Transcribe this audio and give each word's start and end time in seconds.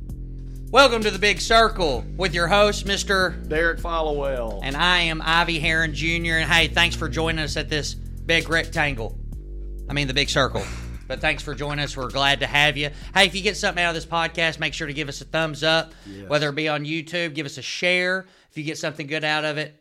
Welcome 0.70 1.02
to 1.02 1.10
the 1.10 1.18
Big 1.18 1.40
Circle 1.40 2.04
with 2.16 2.34
your 2.34 2.48
host, 2.48 2.86
Mr. 2.86 3.46
Derrick 3.48 3.78
Followell. 3.78 4.60
And 4.62 4.76
I 4.76 4.98
am 5.02 5.22
Ivey 5.24 5.58
Heron 5.60 5.94
Jr. 5.94 6.34
And 6.38 6.50
hey, 6.50 6.66
thanks 6.68 6.96
for 6.96 7.08
joining 7.08 7.44
us 7.44 7.56
at 7.56 7.68
this 7.70 7.94
big 7.94 8.48
rectangle. 8.48 9.16
I 9.88 9.92
mean, 9.92 10.08
the 10.08 10.14
big 10.14 10.28
circle. 10.28 10.64
But 11.06 11.20
thanks 11.20 11.42
for 11.42 11.54
joining 11.54 11.84
us. 11.84 11.96
We're 11.96 12.10
glad 12.10 12.40
to 12.40 12.46
have 12.46 12.76
you. 12.76 12.90
Hey, 13.14 13.26
if 13.26 13.34
you 13.34 13.42
get 13.42 13.56
something 13.56 13.82
out 13.82 13.90
of 13.90 13.94
this 13.94 14.04
podcast, 14.06 14.58
make 14.58 14.74
sure 14.74 14.88
to 14.88 14.92
give 14.92 15.08
us 15.08 15.20
a 15.20 15.24
thumbs 15.24 15.62
up, 15.62 15.92
Yes. 16.04 16.28
whether 16.28 16.48
it 16.48 16.54
be 16.56 16.68
on 16.68 16.84
YouTube, 16.84 17.34
give 17.34 17.46
us 17.46 17.58
a 17.58 17.62
share. 17.62 18.26
If 18.50 18.58
you 18.58 18.64
get 18.64 18.76
something 18.76 19.06
good 19.06 19.22
out 19.24 19.44
of 19.44 19.56
it, 19.58 19.80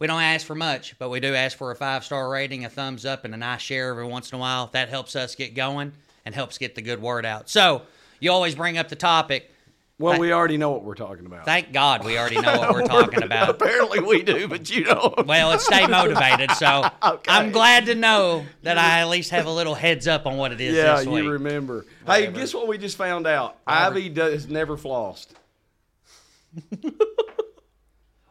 we 0.00 0.08
don't 0.08 0.20
ask 0.20 0.44
for 0.44 0.56
much, 0.56 0.98
but 0.98 1.10
we 1.10 1.20
do 1.20 1.32
ask 1.34 1.56
for 1.56 1.70
a 1.70 1.76
five 1.76 2.04
star 2.04 2.28
rating, 2.28 2.64
a 2.64 2.68
thumbs 2.68 3.06
up, 3.06 3.24
and 3.24 3.32
a 3.34 3.36
nice 3.36 3.62
share 3.62 3.90
every 3.90 4.04
once 4.06 4.32
in 4.32 4.36
a 4.36 4.40
while. 4.40 4.66
That 4.72 4.88
helps 4.88 5.14
us 5.14 5.36
get 5.36 5.54
going 5.54 5.92
and 6.26 6.34
helps 6.34 6.58
get 6.58 6.74
the 6.74 6.82
good 6.82 7.00
word 7.00 7.24
out. 7.24 7.48
So, 7.48 7.82
you 8.18 8.32
always 8.32 8.56
bring 8.56 8.76
up 8.76 8.88
the 8.88 8.96
topic. 8.96 9.52
Well, 9.98 10.18
we 10.18 10.32
already 10.32 10.56
know 10.56 10.70
what 10.70 10.82
we're 10.82 10.96
talking 10.96 11.24
about. 11.24 11.44
Thank 11.44 11.72
God 11.72 12.04
we 12.04 12.18
already 12.18 12.40
know 12.40 12.58
what 12.58 12.74
we're 12.74 12.86
talking 12.86 13.22
about. 13.22 13.48
Apparently 13.48 14.00
we 14.00 14.22
do, 14.22 14.48
but 14.48 14.68
you 14.68 14.84
don't. 14.84 15.24
Well, 15.26 15.52
it's 15.52 15.64
stay 15.66 15.86
motivated, 15.86 16.50
so 16.52 16.88
Okay. 17.04 17.30
I'm 17.30 17.52
glad 17.52 17.86
to 17.86 17.94
know 17.94 18.44
that 18.62 18.76
I 18.76 19.00
at 19.00 19.08
least 19.08 19.30
have 19.30 19.46
a 19.46 19.52
little 19.52 19.74
heads 19.74 20.08
up 20.08 20.26
on 20.26 20.36
what 20.36 20.50
it 20.50 20.60
is 20.60 20.74
yeah, 20.74 20.96
this 20.96 21.06
week. 21.06 21.22
you 21.24 21.30
remember. 21.30 21.86
Whatever. 22.04 22.26
Hey, 22.26 22.32
guess 22.32 22.52
what 22.52 22.66
we 22.66 22.76
just 22.76 22.96
found 22.96 23.26
out? 23.28 23.56
Ivey 23.66 24.08
does 24.08 24.48
never 24.48 24.76
flossed. 24.76 25.28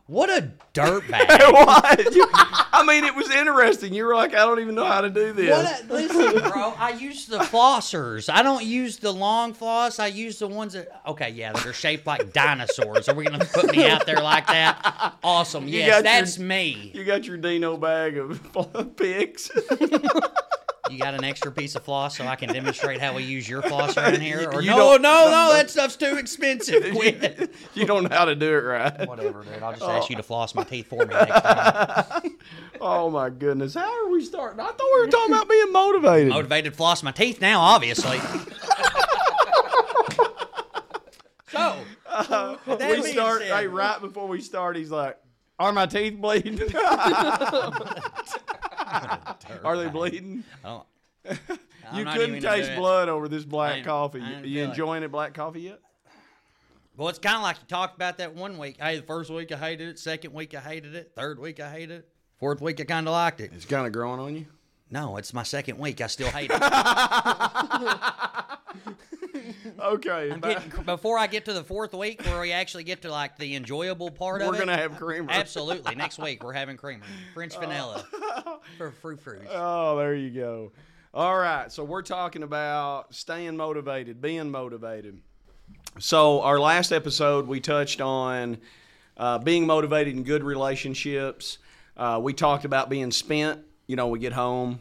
What 0.07 0.29
a 0.29 0.51
dirtbag! 0.73 1.51
what? 1.53 2.13
You- 2.15 2.27
I 2.75 2.83
mean, 2.87 3.03
it 3.03 3.15
was 3.15 3.29
interesting. 3.29 3.93
You 3.93 4.03
were 4.05 4.15
like, 4.15 4.33
I 4.33 4.39
don't 4.39 4.59
even 4.59 4.73
know 4.75 4.83
how 4.85 5.01
to 5.01 5.09
do 5.09 5.31
this. 5.31 5.49
What 5.51 5.89
a, 5.89 5.93
listen, 5.93 6.41
bro. 6.51 6.73
I 6.77 6.89
use 6.99 7.27
the 7.27 7.37
flossers. 7.37 8.33
I 8.33 8.41
don't 8.41 8.65
use 8.65 8.97
the 8.97 9.11
long 9.13 9.53
floss. 9.53 9.99
I 9.99 10.07
use 10.07 10.39
the 10.39 10.47
ones 10.47 10.73
that 10.73 11.01
okay, 11.07 11.29
yeah, 11.29 11.53
that 11.53 11.65
are 11.67 11.71
shaped 11.73 12.07
like 12.07 12.33
dinosaurs. 12.33 13.07
Are 13.07 13.15
we 13.15 13.25
gonna 13.25 13.45
put 13.45 13.71
me 13.71 13.87
out 13.87 14.05
there 14.07 14.19
like 14.21 14.47
that? 14.47 15.13
Awesome. 15.23 15.67
You 15.67 15.79
Yes, 15.79 15.87
got 15.89 15.95
your- 15.95 16.03
that's 16.03 16.39
me. 16.39 16.91
You 16.95 17.05
got 17.05 17.25
your 17.25 17.37
Dino 17.37 17.77
bag 17.77 18.17
of 18.17 18.95
picks. 18.97 19.49
You 20.93 20.99
got 20.99 21.15
an 21.15 21.23
extra 21.23 21.51
piece 21.51 21.73
of 21.75 21.83
floss 21.83 22.17
so 22.17 22.27
I 22.27 22.35
can 22.35 22.53
demonstrate 22.53 23.01
how 23.01 23.15
we 23.15 23.23
use 23.23 23.49
your 23.49 23.63
floss 23.63 23.97
around 23.97 24.21
here? 24.21 24.47
Or 24.51 24.61
You 24.61 24.69
no, 24.69 24.95
no, 24.97 24.97
no, 24.97 25.51
that 25.53 25.71
stuff's 25.71 25.95
too 25.95 26.17
expensive. 26.17 26.91
Quit. 26.95 27.51
you 27.73 27.87
don't 27.87 28.03
know 28.03 28.15
how 28.15 28.25
to 28.25 28.35
do 28.35 28.47
it 28.49 28.61
right. 28.61 29.07
Whatever, 29.07 29.43
dude. 29.43 29.63
I'll 29.63 29.71
just 29.71 29.81
ask 29.81 30.11
you 30.11 30.15
to 30.17 30.21
oh. 30.21 30.25
floss 30.25 30.53
my 30.53 30.63
teeth 30.63 30.85
for 30.87 31.03
me 31.03 31.15
next 31.15 31.41
time. 31.41 32.37
Oh 32.85 33.09
my 33.09 33.29
goodness! 33.29 33.75
How 33.75 34.05
are 34.05 34.09
we 34.09 34.25
starting? 34.25 34.59
I 34.59 34.65
thought 34.65 34.77
we 34.77 34.99
were 34.99 35.07
talking 35.07 35.33
about 35.33 35.47
being 35.47 35.71
motivated. 35.71 36.33
motivated 36.33 36.73
to 36.73 36.77
floss 36.77 37.01
my 37.01 37.11
teeth 37.11 37.39
now, 37.39 37.61
obviously. 37.61 38.17
so, 41.49 41.77
uh, 42.09 42.57
that 42.65 42.79
we 42.81 43.01
being 43.01 43.03
start 43.05 43.41
said- 43.41 43.57
hey, 43.57 43.67
right 43.67 44.01
before 44.01 44.27
we 44.27 44.41
start. 44.41 44.75
He's 44.75 44.91
like, 44.91 45.17
"Are 45.59 45.71
my 45.71 45.85
teeth 45.85 46.17
bleeding? 46.19 46.57
Are 49.63 49.77
they 49.77 49.89
bleeding?" 49.89 50.43
I 50.63 50.67
don't, 50.67 50.85
I'm 51.25 51.37
You 51.97 52.03
not 52.05 52.15
couldn't 52.15 52.35
even 52.37 52.49
taste 52.49 52.67
do 52.69 52.73
it. 52.73 52.77
blood 52.77 53.09
over 53.09 53.27
this 53.27 53.45
black 53.45 53.77
ain't- 53.77 53.85
coffee. 53.85 54.21
I 54.21 54.31
ain't 54.33 54.45
you 54.45 54.55
feel 54.55 54.63
it. 54.65 54.69
enjoying 54.69 55.03
it, 55.03 55.11
black 55.11 55.33
coffee 55.33 55.61
yet? 55.61 55.79
Well, 56.95 57.09
it's 57.09 57.17
kind 57.19 57.37
of 57.37 57.41
like 57.41 57.57
you 57.57 57.63
talked 57.67 57.95
about 57.95 58.17
that 58.19 58.35
one 58.35 58.57
week. 58.59 58.77
Hey, 58.79 58.97
the 58.97 59.03
first 59.03 59.31
week 59.31 59.51
I 59.51 59.57
hated 59.57 59.87
it. 59.89 59.97
Second 59.99 60.31
week 60.33 60.53
I 60.53 60.59
hated 60.59 60.93
it. 60.93 61.11
Third 61.15 61.39
week 61.39 61.59
I 61.59 61.71
hated 61.71 61.91
it. 61.99 62.07
Fourth 62.37 62.61
week 62.61 62.79
I 62.79 62.83
kind 62.83 63.07
of 63.07 63.13
liked 63.13 63.41
it. 63.41 63.51
It's 63.55 63.65
kind 63.65 63.87
of 63.87 63.93
growing 63.93 64.19
on 64.19 64.35
you. 64.35 64.45
No, 64.91 65.17
it's 65.17 65.33
my 65.33 65.41
second 65.43 65.79
week. 65.79 66.01
I 66.01 66.07
still 66.07 66.29
hate 66.29 66.51
it. 66.53 66.61
Okay, 69.79 70.31
I'm 70.31 70.39
getting, 70.39 70.83
before 70.83 71.17
I 71.17 71.27
get 71.27 71.45
to 71.45 71.53
the 71.53 71.63
fourth 71.63 71.93
week, 71.93 72.23
where 72.25 72.41
we 72.41 72.51
actually 72.51 72.83
get 72.83 73.01
to 73.03 73.11
like 73.11 73.37
the 73.37 73.55
enjoyable 73.55 74.11
part 74.11 74.41
of 74.41 74.47
we're 74.47 74.57
gonna 74.57 74.77
have 74.77 74.97
creamer. 74.97 75.31
Absolutely. 75.31 75.95
Next 75.95 76.19
week 76.19 76.43
we're 76.43 76.53
having 76.53 76.77
creamer, 76.77 77.05
French 77.33 77.57
vanilla 77.57 78.05
for 78.77 78.91
fruit 78.91 79.19
fruits. 79.19 79.49
Oh, 79.51 79.97
there 79.97 80.15
you 80.15 80.29
go. 80.29 80.71
All 81.13 81.37
right, 81.37 81.71
so 81.71 81.83
we're 81.83 82.01
talking 82.01 82.43
about 82.43 83.13
staying 83.13 83.55
motivated, 83.57 84.21
being 84.21 84.49
motivated. 84.49 85.19
So 85.99 86.41
our 86.41 86.59
last 86.59 86.91
episode, 86.91 87.47
we 87.47 87.59
touched 87.59 88.01
on 88.01 88.57
uh, 89.17 89.37
being 89.37 89.67
motivated 89.67 90.15
in 90.15 90.23
good 90.23 90.43
relationships. 90.43 91.59
Uh, 91.95 92.19
we 92.21 92.33
talked 92.33 92.65
about 92.65 92.89
being 92.89 93.11
spent. 93.11 93.61
You 93.85 93.95
know, 93.95 94.07
we 94.07 94.17
get 94.17 94.33
home, 94.33 94.79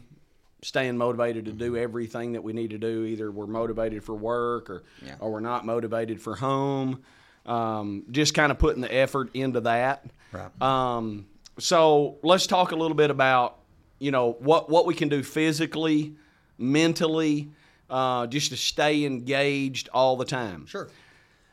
staying 0.63 0.97
motivated 0.97 1.45
to 1.45 1.51
do 1.51 1.77
everything 1.77 2.33
that 2.33 2.43
we 2.43 2.53
need 2.53 2.71
to 2.71 2.77
do. 2.77 3.03
Either 3.05 3.31
we're 3.31 3.45
motivated 3.47 4.03
for 4.03 4.15
work 4.15 4.69
or, 4.69 4.83
Yeah. 5.05 5.15
or 5.19 5.31
we're 5.31 5.39
not 5.41 5.65
motivated 5.65 6.21
for 6.21 6.35
home. 6.35 7.03
Um, 7.45 8.05
just 8.11 8.33
kind 8.33 8.51
of 8.51 8.57
putting 8.57 8.81
the 8.81 8.93
effort 8.93 9.29
into 9.33 9.61
that. 9.61 10.05
Right. 10.31 10.61
Um, 10.61 11.25
so 11.59 12.17
let's 12.23 12.47
talk 12.47 12.71
a 12.71 12.75
little 12.75 12.95
bit 12.95 13.11
about 13.11 13.57
you 13.99 14.11
know 14.11 14.31
what 14.39 14.69
what 14.69 14.85
we 14.85 14.95
can 14.95 15.09
do 15.09 15.21
physically, 15.23 16.15
mentally, 16.57 17.49
uh, 17.89 18.27
just 18.27 18.49
to 18.51 18.57
stay 18.57 19.05
engaged 19.05 19.89
all 19.93 20.15
the 20.17 20.25
time. 20.25 20.65
Sure. 20.65 20.89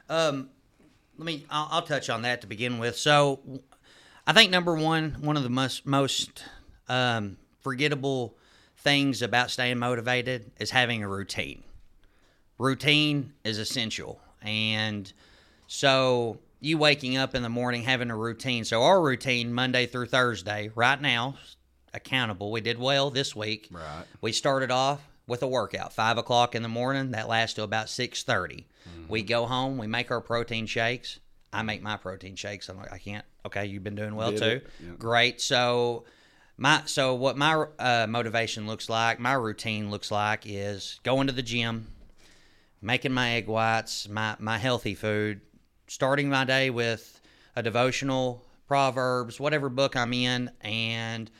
Um, 0.09 0.48
let 1.19 1.27
me. 1.27 1.44
I'll, 1.50 1.69
I'll 1.71 1.82
touch 1.82 2.09
on 2.09 2.22
that 2.22 2.41
to 2.42 2.47
begin 2.47 2.78
with. 2.78 2.97
So, 2.97 3.41
I 4.27 4.32
think 4.32 4.50
number 4.50 4.75
one, 4.75 5.16
one 5.21 5.37
of 5.37 5.42
the 5.42 5.50
most 5.50 5.87
most 5.87 6.44
um, 6.88 7.37
forgettable 7.60 8.37
things 8.80 9.22
about 9.22 9.50
staying 9.50 9.78
motivated 9.78 10.50
is 10.58 10.70
having 10.70 11.02
a 11.02 11.08
routine. 11.08 11.62
Routine 12.58 13.32
is 13.44 13.58
essential, 13.58 14.20
and 14.42 15.10
so 15.66 16.38
you 16.60 16.76
waking 16.76 17.16
up 17.16 17.34
in 17.34 17.42
the 17.42 17.48
morning 17.48 17.82
having 17.82 18.10
a 18.10 18.16
routine. 18.16 18.64
So 18.64 18.82
our 18.82 19.00
routine 19.00 19.52
Monday 19.52 19.86
through 19.86 20.06
Thursday, 20.06 20.70
right 20.74 21.00
now, 21.00 21.36
accountable. 21.94 22.50
We 22.50 22.60
did 22.60 22.78
well 22.78 23.10
this 23.10 23.34
week. 23.34 23.68
Right. 23.70 24.04
We 24.20 24.32
started 24.32 24.70
off 24.70 25.00
with 25.26 25.42
a 25.42 25.47
workout, 25.47 25.92
five 25.92 26.18
o'clock 26.18 26.54
in 26.54 26.62
the 26.62 26.68
morning. 26.68 27.12
That 27.12 27.28
lasts 27.28 27.54
till 27.54 27.64
about 27.64 27.88
six 27.88 28.22
We 29.08 29.20
mm-hmm. 29.20 29.28
go 29.28 29.47
home. 29.47 29.78
We 29.78 29.86
make 29.86 30.10
our 30.10 30.20
protein 30.20 30.66
shakes. 30.66 31.18
I 31.52 31.62
make 31.62 31.82
my 31.82 31.97
protein 31.97 32.36
shakes. 32.36 32.68
I'm 32.68 32.76
like, 32.76 32.92
I 32.92 32.98
can't. 32.98 33.24
Okay, 33.47 33.66
you've 33.66 33.82
been 33.82 33.97
doing 33.97 34.14
well 34.14 34.30
Did 34.30 34.38
too. 34.38 34.60
yeah. 34.84 34.92
Great. 34.98 35.41
So 35.41 36.04
my 36.60 36.82
so 36.84 37.15
what 37.15 37.38
my 37.38 37.65
uh, 37.78 38.06
motivation 38.06 38.66
looks 38.66 38.91
like, 38.91 39.18
my 39.18 39.33
routine 39.33 39.91
looks 39.91 40.10
like 40.10 40.42
is 40.45 41.01
going 41.03 41.27
to 41.27 41.33
the 41.33 41.42
gym, 41.42 41.86
making 42.83 43.12
my 43.12 43.30
egg 43.30 43.48
whites, 43.48 44.09
my 44.09 44.36
my 44.39 44.59
healthy 44.59 44.95
food, 44.95 45.41
starting 45.89 46.28
my 46.28 46.45
day 46.45 46.68
with 46.68 47.18
a 47.57 47.62
devotional, 47.62 48.45
proverbs, 48.68 49.41
whatever 49.41 49.71
book 49.71 49.97
I'm 49.97 50.12
in, 50.12 50.51
and 50.60 51.30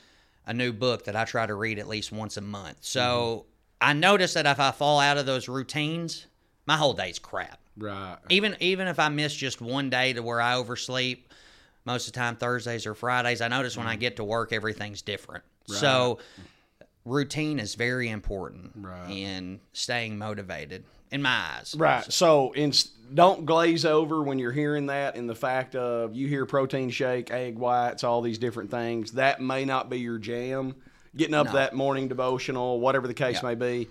a 0.47 0.55
new 0.55 0.73
book 0.73 1.05
that 1.05 1.15
I 1.15 1.27
try 1.27 1.45
to 1.45 1.55
read 1.55 1.79
at 1.79 1.87
least 1.87 2.11
once 2.11 2.39
a 2.39 2.41
month. 2.41 2.79
So 2.81 3.45
I 3.79 3.93
notice 3.93 4.33
that 4.35 4.47
if 4.47 4.59
I 4.59 4.71
fall 4.71 5.01
out 5.01 5.19
of 5.19 5.27
those 5.27 5.49
routines, 5.49 6.27
my 6.65 6.79
whole 6.79 6.95
day's 6.95 7.19
crap. 7.19 7.61
Right. 7.77 8.17
Even 8.31 8.57
even 8.61 8.89
if 8.89 8.99
I 8.99 9.11
miss 9.11 9.35
just 9.35 9.61
one 9.61 9.91
day 9.91 10.15
to 10.15 10.23
where 10.23 10.41
I 10.41 10.55
oversleep, 10.55 11.30
most 11.85 12.07
of 12.07 12.13
the 12.13 12.19
time 12.19 12.37
Thursdays 12.37 12.87
or 12.87 12.95
Fridays, 12.95 13.41
I 13.41 13.49
notice 13.49 13.77
when 13.77 13.87
I 13.87 13.97
mm. 13.97 14.01
get 14.01 14.17
to 14.17 14.25
work 14.25 14.53
everything's 14.53 15.03
different. 15.03 15.45
So 15.67 16.19
routine 17.05 17.59
is 17.59 17.75
very 17.75 18.09
important 18.09 18.73
Right. 18.77 19.11
in 19.11 19.61
staying 19.73 20.19
motivated 20.19 20.85
in 21.11 21.23
my 21.23 21.57
eyes. 21.59 21.75
Right. 21.77 22.11
So, 22.13 22.53
in, 22.53 22.73
don't 23.13 23.47
glaze 23.47 23.85
over 23.85 24.23
when 24.23 24.39
you're 24.39 24.53
hearing 24.53 24.87
that 24.87 25.17
in 25.17 25.27
the 25.27 25.35
fact 25.35 25.75
of 25.75 26.15
you 26.15 26.29
hear 26.29 26.47
protein 26.47 26.91
shake, 26.91 27.31
egg 27.31 27.57
whites, 27.57 28.05
all 28.05 28.21
these 28.21 28.39
different 28.39 28.71
things. 28.71 29.13
That 29.13 29.41
may 29.41 29.65
not 29.65 29.91
be 29.91 29.99
your 29.99 30.19
jam. 30.19 30.75
getting 31.17 31.35
up 31.35 31.47
No. 31.47 31.53
that 31.55 31.75
morning 31.75 32.07
devotional, 32.07 32.79
whatever 32.79 33.09
the 33.09 33.15
case 33.15 33.43
Yeah. 33.43 33.49
may 33.49 33.55
be. 33.57 33.89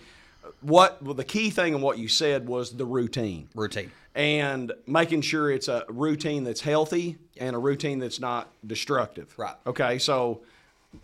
What 0.61 1.01
well, 1.01 1.13
the 1.13 1.23
key 1.23 1.49
thing 1.49 1.73
in 1.73 1.81
what 1.81 1.97
you 1.97 2.07
said 2.07 2.47
was 2.47 2.75
the 2.75 2.85
routine 2.85 3.49
Routine. 3.55 3.91
and 4.15 4.71
making 4.87 5.21
sure 5.21 5.51
it's 5.51 5.67
a 5.67 5.85
routine 5.89 6.43
that's 6.43 6.61
healthy 6.61 7.17
and 7.37 7.55
a 7.55 7.59
routine 7.59 7.99
that's 7.99 8.19
not 8.19 8.49
destructive. 8.65 9.33
Right. 9.37 9.55
Okay, 9.65 9.99
so 9.99 10.41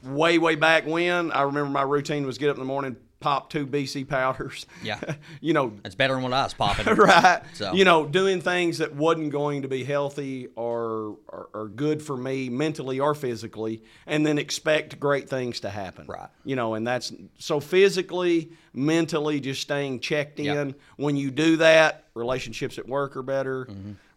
way 0.03 0.37
way 0.37 0.55
back 0.55 0.85
when 0.85 1.31
I 1.31 1.43
remember 1.43 1.69
my 1.69 1.83
routine 1.83 2.25
was 2.25 2.37
get 2.37 2.49
up 2.49 2.55
in 2.55 2.59
the 2.61 2.65
morning, 2.65 2.97
pop 3.19 3.49
two 3.49 3.65
BC 3.65 4.07
powders. 4.07 4.65
Yeah. 4.83 4.99
you 5.41 5.53
know, 5.53 5.73
It's 5.83 5.95
better 5.95 6.13
than 6.13 6.23
what 6.23 6.33
I 6.33 6.43
was 6.43 6.53
popping. 6.53 6.85
right. 6.95 7.41
So- 7.53 7.73
You 7.73 7.85
know, 7.85 8.05
doing 8.05 8.41
things 8.41 8.77
that 8.79 8.93
wasn't 8.95 9.31
going 9.31 9.63
to 9.63 9.67
be 9.67 9.83
healthy 9.83 10.47
or, 10.55 11.17
or 11.27 11.49
or 11.53 11.67
good 11.69 12.03
for 12.03 12.15
me 12.17 12.49
mentally 12.49 12.99
or 12.99 13.15
physically, 13.15 13.81
and 14.05 14.25
then 14.25 14.37
expect 14.37 14.99
great 14.99 15.29
things 15.29 15.61
to 15.61 15.69
happen. 15.69 16.05
Right. 16.07 16.29
You 16.43 16.55
know, 16.55 16.73
and 16.75 16.85
that's 16.85 17.11
so 17.39 17.59
physically, 17.59 18.51
mentally, 18.73 19.39
just 19.39 19.61
staying 19.61 20.01
checked 20.01 20.39
in. 20.39 20.75
When 20.97 21.15
you 21.15 21.31
do 21.31 21.57
that, 21.57 22.05
relationships 22.13 22.77
at 22.77 22.87
work 22.87 23.15
are 23.17 23.23
better. 23.23 23.67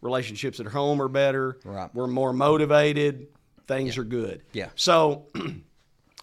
Relationships 0.01 0.61
at 0.61 0.67
home 0.67 1.01
are 1.03 1.09
better. 1.09 1.55
Mm-hmm. 1.55 1.69
Right. 1.71 1.95
We're 1.95 2.07
more 2.09 2.33
motivated. 2.33 3.29
Things 3.67 3.99
are 3.99 4.05
good. 4.05 4.43
Yeah. 4.53 4.69
So 4.77 5.27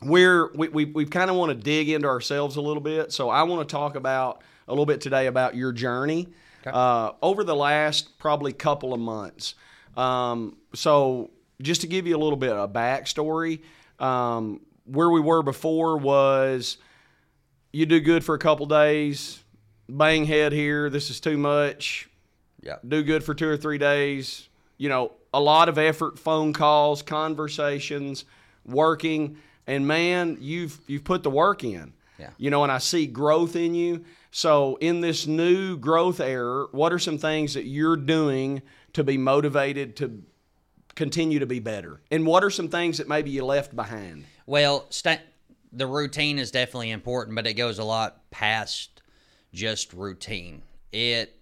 we're 0.01 0.51
we, 0.53 0.67
we, 0.69 0.85
we 0.85 1.05
kind 1.05 1.29
of 1.29 1.35
want 1.35 1.49
to 1.49 1.55
dig 1.55 1.89
into 1.89 2.07
ourselves 2.07 2.55
a 2.57 2.61
little 2.61 2.81
bit 2.81 3.11
so 3.11 3.29
i 3.29 3.43
want 3.43 3.67
to 3.67 3.71
talk 3.71 3.95
about 3.95 4.41
a 4.67 4.71
little 4.71 4.85
bit 4.85 4.99
today 5.01 5.27
about 5.27 5.55
your 5.55 5.71
journey 5.71 6.27
uh, 6.65 7.11
over 7.21 7.43
the 7.43 7.55
last 7.55 8.17
probably 8.17 8.51
couple 8.51 8.93
of 8.93 8.99
months 8.99 9.55
um, 9.95 10.57
so 10.73 11.31
just 11.61 11.81
to 11.81 11.87
give 11.87 12.05
you 12.07 12.15
a 12.15 12.19
little 12.19 12.37
bit 12.37 12.51
of 12.51 12.73
backstory 12.73 13.61
um, 13.99 14.59
where 14.85 15.09
we 15.09 15.21
were 15.21 15.41
before 15.43 15.97
was 15.97 16.77
you 17.71 17.85
do 17.85 17.99
good 17.99 18.23
for 18.23 18.35
a 18.35 18.39
couple 18.39 18.65
days 18.65 19.43
bang 19.87 20.25
head 20.25 20.51
here 20.51 20.89
this 20.89 21.09
is 21.09 21.19
too 21.19 21.37
much 21.37 22.09
Yeah. 22.61 22.77
do 22.85 23.03
good 23.03 23.23
for 23.23 23.33
two 23.35 23.47
or 23.47 23.57
three 23.57 23.77
days. 23.77 24.49
You 24.77 24.89
know, 24.89 25.11
a 25.33 25.39
lot 25.39 25.69
of 25.69 25.77
effort, 25.77 26.17
phone 26.19 26.51
calls, 26.51 27.01
conversations, 27.01 28.25
working, 28.65 29.37
and 29.67 29.87
man, 29.87 30.37
you've 30.39 30.79
you've 30.87 31.03
put 31.03 31.23
the 31.23 31.29
work 31.29 31.63
in. 31.63 31.93
Yeah. 32.17 32.29
You 32.37 32.49
know, 32.49 32.63
and 32.63 32.71
I 32.71 32.77
see 32.77 33.07
growth 33.07 33.55
in 33.55 33.75
you. 33.75 34.05
So 34.31 34.77
in 34.81 35.01
this 35.01 35.27
new 35.27 35.77
growth 35.77 36.19
era, 36.19 36.67
what 36.71 36.93
are 36.93 36.99
some 36.99 37.17
things 37.17 37.53
that 37.53 37.65
you're 37.65 37.97
doing 37.97 38.61
to 38.93 39.03
be 39.03 39.17
motivated 39.17 39.95
to 39.97 40.23
continue 40.95 41.39
to 41.39 41.45
be 41.45 41.59
better? 41.59 42.01
And 42.11 42.25
what 42.25 42.43
are 42.43 42.49
some 42.49 42.69
things 42.69 42.97
that 42.97 43.07
maybe 43.07 43.31
you 43.31 43.45
left 43.45 43.75
behind? 43.75 44.25
Well, 44.45 44.85
sta 44.89 45.17
the 45.71 45.87
routine 45.87 46.39
is 46.39 46.51
definitely 46.51 46.91
important, 46.91 47.35
but 47.35 47.45
it 47.45 47.55
goes 47.55 47.79
a 47.79 47.83
lot 47.83 48.29
past 48.31 49.01
just 49.53 49.93
routine. 49.93 50.61
It 50.91 51.37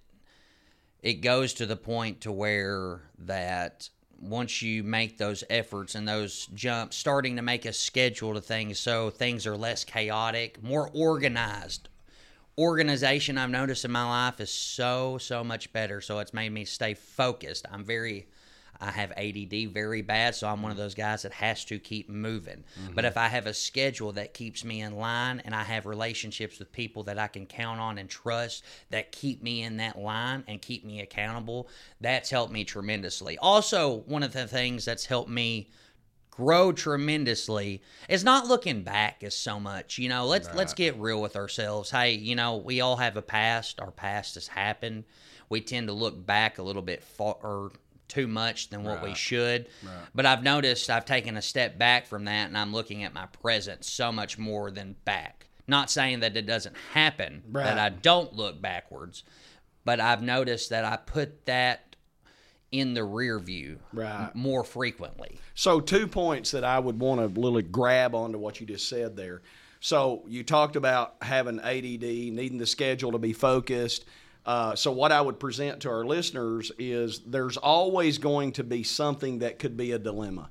it 1.02 1.16
goes 1.16 1.54
to 1.56 1.66
the 1.66 1.76
point 1.76 2.22
to 2.22 2.31
where 2.31 3.02
that 3.19 3.90
once 4.30 4.62
you 4.62 4.84
make 4.84 5.18
those 5.18 5.44
efforts 5.50 5.96
and 5.96 6.08
those 6.08 6.48
jumps, 6.54 6.96
starting 6.96 7.36
to 7.36 7.42
make 7.42 7.66
a 7.66 7.74
schedule 7.74 8.34
to 8.34 8.42
things 8.42 8.80
so 8.80 9.10
things 9.10 9.46
are 9.46 9.58
less 9.58 9.84
chaotic, 9.84 10.62
more 10.64 10.90
organized. 10.94 11.90
Organization 12.58 13.38
I've 13.38 13.50
noticed 13.50 13.84
in 13.84 13.92
my 13.92 14.04
life 14.08 14.40
is 14.40 14.52
so 14.52 15.18
so 15.18 15.44
much 15.44 15.74
better. 15.74 16.02
So 16.02 16.20
it's 16.20 16.34
made 16.34 16.52
me 16.52 16.66
stay 16.66 16.94
focused. 16.94 17.66
I'm 17.72 17.84
very 17.84 18.28
I 18.80 18.92
have 18.92 19.12
ADD 19.12 19.74
very 19.74 20.02
bad, 20.02 20.36
so 20.36 20.48
I'm 20.48 20.62
one 20.62 20.72
of 20.72 20.78
those 20.78 20.96
guys 20.96 21.22
that 21.22 21.31
has 21.34 21.64
to 21.66 21.80
keep 21.80 22.10
moving. 22.10 22.64
Mm-hmm. 22.81 22.94
But 22.96 23.06
if 23.06 23.18
I 23.18 23.28
have 23.28 23.48
a 23.48 23.54
schedule 23.54 24.12
that 24.14 24.34
keeps 24.34 24.64
me 24.64 24.81
in 24.81 24.98
line 24.98 25.42
and 25.46 25.56
I 25.56 25.64
have 25.64 25.86
relationships 25.86 26.60
with 26.60 26.72
people 26.72 27.04
that 27.04 27.18
I 27.18 27.28
can 27.28 27.46
count 27.46 27.80
on 27.80 27.98
and 27.98 28.10
trust 28.10 28.64
that 28.90 29.12
keep 29.12 29.42
me 29.42 29.64
in 29.64 29.78
that 29.78 29.98
line 29.98 30.44
and 30.48 30.62
keep 30.62 30.84
me 30.84 31.02
accountable, 31.02 31.70
that's 32.02 32.30
helped 32.30 32.52
me 32.52 32.64
tremendously. 32.64 33.38
Also, 33.38 34.04
one 34.06 34.24
of 34.24 34.34
the 34.34 34.48
things 34.48 34.86
that's 34.86 35.06
helped 35.06 35.30
me 35.30 35.69
grow 36.36 36.72
tremendously 36.72 37.80
is 38.10 38.24
not 38.24 38.48
looking 38.48 38.81
back 38.81 39.24
as 39.24 39.36
so 39.36 39.60
much 39.60 40.00
you 40.00 40.10
know? 40.10 40.26
Let's 40.26 40.52
let's 40.56 40.74
get 40.74 40.98
real 40.98 41.22
with 41.22 41.36
ourselves. 41.36 41.92
Hey 41.92 42.14
you 42.14 42.36
know 42.36 42.58
we 42.58 42.81
all 42.81 42.96
have 42.96 43.18
a 43.18 43.22
past. 43.22 43.80
Our 43.80 43.92
past 43.92 44.34
has 44.34 44.48
happened. 44.48 45.04
We 45.50 45.62
tend 45.62 45.88
to 45.90 45.94
look 45.94 46.26
back 46.26 46.58
a 46.58 46.64
little 46.64 46.81
bit 46.81 47.04
far 47.04 47.36
or 47.44 47.72
too 48.08 48.28
much 48.28 48.70
than 48.70 48.84
what 48.84 49.02
we 49.02 49.14
should 49.16 49.68
but 50.14 50.26
i've 50.26 50.44
noticed 50.44 50.90
i've 50.90 51.06
taken 51.06 51.38
a 51.38 51.42
step 51.42 51.78
back 51.78 52.06
from 52.06 52.26
that 52.26 52.48
and 52.48 52.58
i'm 52.58 52.74
looking 52.74 53.04
at 53.04 53.14
my 53.14 53.26
present 53.28 53.84
so 53.86 54.12
much 54.12 54.38
more 54.38 54.70
than 54.72 54.96
back 55.06 55.48
not 55.68 55.90
saying 55.90 56.20
that 56.20 56.36
it 56.38 56.46
doesn't 56.46 56.76
happen 56.94 57.42
that 57.66 57.80
i 57.80 57.90
don't 57.90 58.34
look 58.34 58.62
backwards 58.62 59.24
but 59.86 60.00
i've 60.00 60.22
noticed 60.22 60.70
that 60.70 60.86
i 60.86 60.96
put 60.98 61.46
that 61.46 61.96
in 62.72 62.94
the 62.96 63.04
rear 63.04 63.40
view 63.40 63.80
Right. 63.94 64.32
more 64.34 64.64
frequently 64.64 65.38
So, 65.54 65.80
two 65.80 66.08
points 66.08 66.50
that 66.52 66.64
I 66.64 66.80
would 66.80 67.00
want 67.00 67.22
to 67.22 67.40
really 67.40 67.62
grab 67.62 68.16
onto 68.16 68.40
what 68.40 68.60
you 68.60 68.66
just 68.66 68.90
said 68.90 69.16
there. 69.16 69.44
So, 69.80 70.24
you 70.28 70.44
talked 70.44 70.76
about 70.76 71.16
having 71.22 71.60
ADD, 71.60 72.02
needing 72.02 72.58
the 72.58 72.66
schedule 72.66 73.12
to 73.12 73.20
be 73.20 73.32
focused. 73.34 74.06
Uh, 74.45 74.75
so, 74.75 74.92
what 74.92 75.12
I 75.12 75.22
would 75.22 75.40
present 75.40 75.81
to 75.81 75.90
our 75.90 76.04
listeners 76.04 76.72
is 76.78 77.19
there's 77.25 77.57
always 77.57 78.18
going 78.18 78.51
to 78.54 78.63
be 78.63 78.84
something 78.84 79.40
that 79.40 79.60
could 79.60 79.78
be 79.78 79.92
a 79.94 80.00
dilemma. 80.00 80.50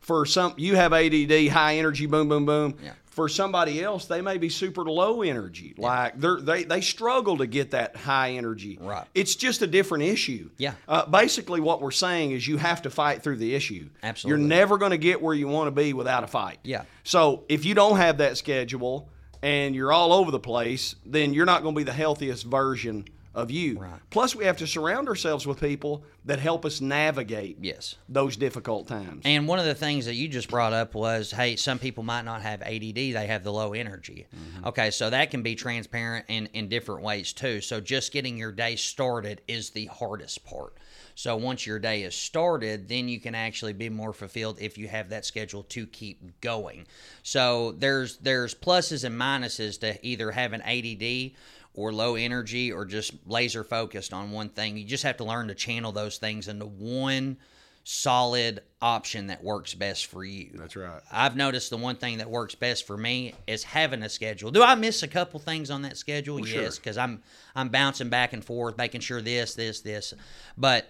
For 0.00 0.26
some, 0.26 0.54
you 0.56 0.74
have 0.74 0.92
ADD, 0.92 1.48
high 1.48 1.76
energy, 1.76 2.06
boom, 2.06 2.28
boom, 2.28 2.44
boom. 2.44 2.76
Yeah. 2.82 2.92
For 3.06 3.28
somebody 3.28 3.82
else, 3.82 4.06
they 4.06 4.20
may 4.20 4.36
be 4.36 4.48
super 4.48 4.82
low 4.82 5.22
energy. 5.22 5.74
Like 5.76 6.18
they're, 6.18 6.40
they 6.40 6.64
they 6.64 6.80
struggle 6.80 7.36
to 7.38 7.46
get 7.46 7.70
that 7.70 7.94
high 7.94 8.32
energy. 8.32 8.78
Right. 8.80 9.06
It's 9.14 9.36
just 9.36 9.62
a 9.62 9.66
different 9.66 10.04
issue. 10.04 10.50
Yeah. 10.56 10.74
Uh, 10.88 11.06
basically, 11.06 11.60
what 11.60 11.80
we're 11.80 11.90
saying 11.90 12.32
is 12.32 12.48
you 12.48 12.56
have 12.56 12.82
to 12.82 12.90
fight 12.90 13.22
through 13.22 13.36
the 13.36 13.54
issue. 13.54 13.90
Absolutely. 14.02 14.40
You're 14.40 14.48
never 14.48 14.78
going 14.78 14.92
to 14.92 14.98
get 14.98 15.22
where 15.22 15.34
you 15.34 15.46
want 15.46 15.68
to 15.68 15.70
be 15.70 15.92
without 15.92 16.24
a 16.24 16.26
fight. 16.26 16.58
Yeah. 16.64 16.82
So 17.04 17.44
if 17.48 17.64
you 17.64 17.74
don't 17.74 17.98
have 17.98 18.18
that 18.18 18.38
schedule 18.38 19.10
and 19.42 19.74
you're 19.74 19.92
all 19.92 20.12
over 20.12 20.30
the 20.30 20.40
place, 20.40 20.96
then 21.04 21.34
you're 21.34 21.46
not 21.46 21.62
going 21.62 21.74
to 21.74 21.78
be 21.78 21.84
the 21.84 21.92
healthiest 21.92 22.44
version 22.46 23.04
of 23.34 23.50
you. 23.50 23.78
Right. 23.78 24.00
Plus, 24.10 24.34
we 24.34 24.44
have 24.44 24.58
to 24.58 24.66
surround 24.66 25.08
ourselves 25.08 25.46
with 25.46 25.60
people 25.60 26.04
that 26.24 26.38
help 26.38 26.64
us 26.64 26.80
navigate 26.80 27.58
yes 27.60 27.96
those 28.08 28.36
difficult 28.36 28.88
times. 28.88 29.22
And 29.24 29.48
one 29.48 29.58
of 29.58 29.64
the 29.64 29.74
things 29.74 30.06
that 30.06 30.14
you 30.14 30.28
just 30.28 30.48
brought 30.48 30.72
up 30.72 30.94
was, 30.94 31.30
hey, 31.30 31.56
some 31.56 31.78
people 31.78 32.02
might 32.02 32.24
not 32.24 32.42
have 32.42 32.62
ADD; 32.62 32.94
they 32.94 33.26
have 33.26 33.44
the 33.44 33.52
low 33.52 33.72
energy. 33.72 34.26
Mm-hmm. 34.34 34.66
Okay, 34.68 34.90
so 34.90 35.10
that 35.10 35.30
can 35.30 35.42
be 35.42 35.54
transparent 35.54 36.26
in 36.28 36.46
in 36.52 36.68
different 36.68 37.02
ways 37.02 37.32
too. 37.32 37.60
So 37.60 37.80
just 37.80 38.12
getting 38.12 38.36
your 38.36 38.52
day 38.52 38.76
started 38.76 39.40
is 39.48 39.70
the 39.70 39.86
hardest 39.86 40.44
part. 40.44 40.76
So 41.14 41.36
once 41.36 41.66
your 41.66 41.78
day 41.78 42.02
is 42.02 42.14
started, 42.14 42.88
then 42.88 43.08
you 43.08 43.20
can 43.20 43.34
actually 43.34 43.72
be 43.72 43.88
more 43.88 44.12
fulfilled 44.12 44.58
if 44.60 44.78
you 44.78 44.88
have 44.88 45.10
that 45.10 45.24
schedule 45.24 45.62
to 45.64 45.86
keep 45.86 46.40
going. 46.40 46.86
So 47.22 47.72
there's 47.72 48.18
there's 48.18 48.54
pluses 48.54 49.04
and 49.04 49.18
minuses 49.18 49.80
to 49.80 50.04
either 50.06 50.30
having 50.30 50.62
ADD 50.62 51.32
or 51.74 51.92
low 51.92 52.16
energy 52.16 52.70
or 52.70 52.84
just 52.84 53.12
laser 53.26 53.64
focused 53.64 54.12
on 54.12 54.30
one 54.30 54.48
thing. 54.48 54.76
You 54.76 54.84
just 54.84 55.04
have 55.04 55.16
to 55.18 55.24
learn 55.24 55.48
to 55.48 55.54
channel 55.54 55.92
those 55.92 56.18
things 56.18 56.48
into 56.48 56.66
one 56.66 57.38
solid 57.84 58.62
option 58.80 59.26
that 59.28 59.42
works 59.42 59.74
best 59.74 60.06
for 60.06 60.24
you. 60.24 60.50
That's 60.54 60.76
right. 60.76 61.00
I've 61.10 61.36
noticed 61.36 61.70
the 61.70 61.76
one 61.76 61.96
thing 61.96 62.18
that 62.18 62.30
works 62.30 62.54
best 62.54 62.86
for 62.86 62.96
me 62.96 63.34
is 63.46 63.64
having 63.64 64.02
a 64.02 64.08
schedule. 64.08 64.50
Do 64.50 64.62
I 64.62 64.74
miss 64.74 65.02
a 65.02 65.08
couple 65.08 65.40
things 65.40 65.70
on 65.70 65.82
that 65.82 65.96
schedule? 65.96 66.42
sure. 66.44 66.62
yes, 66.62 66.78
because 66.78 66.98
I'm 66.98 67.22
I'm 67.56 67.70
bouncing 67.70 68.08
back 68.08 68.32
and 68.32 68.44
forth, 68.44 68.76
making 68.78 69.00
sure 69.00 69.20
this, 69.20 69.54
this, 69.54 69.80
this. 69.80 70.14
But 70.56 70.88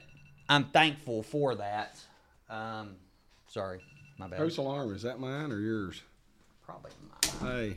I'm 0.48 0.64
thankful 0.64 1.22
for 1.22 1.54
that. 1.56 1.98
Um, 2.50 2.96
sorry, 3.48 3.80
my 4.18 4.28
bad. 4.28 4.40
Whose 4.40 4.58
alarm 4.58 4.94
is 4.94 5.02
that? 5.02 5.18
Mine 5.18 5.50
or 5.50 5.60
yours? 5.60 6.02
Probably 6.64 6.90
mine. 7.40 7.50
Hey, 7.52 7.76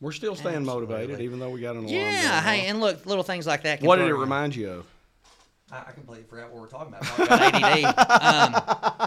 we're 0.00 0.12
still 0.12 0.34
staying 0.36 0.64
motivated, 0.64 1.20
even 1.20 1.38
though 1.38 1.50
we 1.50 1.60
got 1.60 1.76
an 1.76 1.84
alarm. 1.84 1.94
Yeah, 1.94 2.42
going 2.42 2.54
hey, 2.54 2.60
off. 2.64 2.70
and 2.70 2.80
look, 2.80 3.06
little 3.06 3.24
things 3.24 3.46
like 3.46 3.62
that. 3.62 3.78
Can 3.78 3.88
What 3.88 3.96
did 3.96 4.08
it 4.08 4.14
remind 4.14 4.54
you 4.54 4.70
of? 4.70 4.86
I, 5.72 5.78
I 5.88 5.92
completely 5.92 6.24
forgot 6.24 6.52
what 6.52 6.60
we're 6.60 6.68
talking 6.68 6.94
about. 6.94 7.02
Talking 7.04 7.26
about 7.26 7.54
ADD. 7.84 7.84
um, 7.86 8.52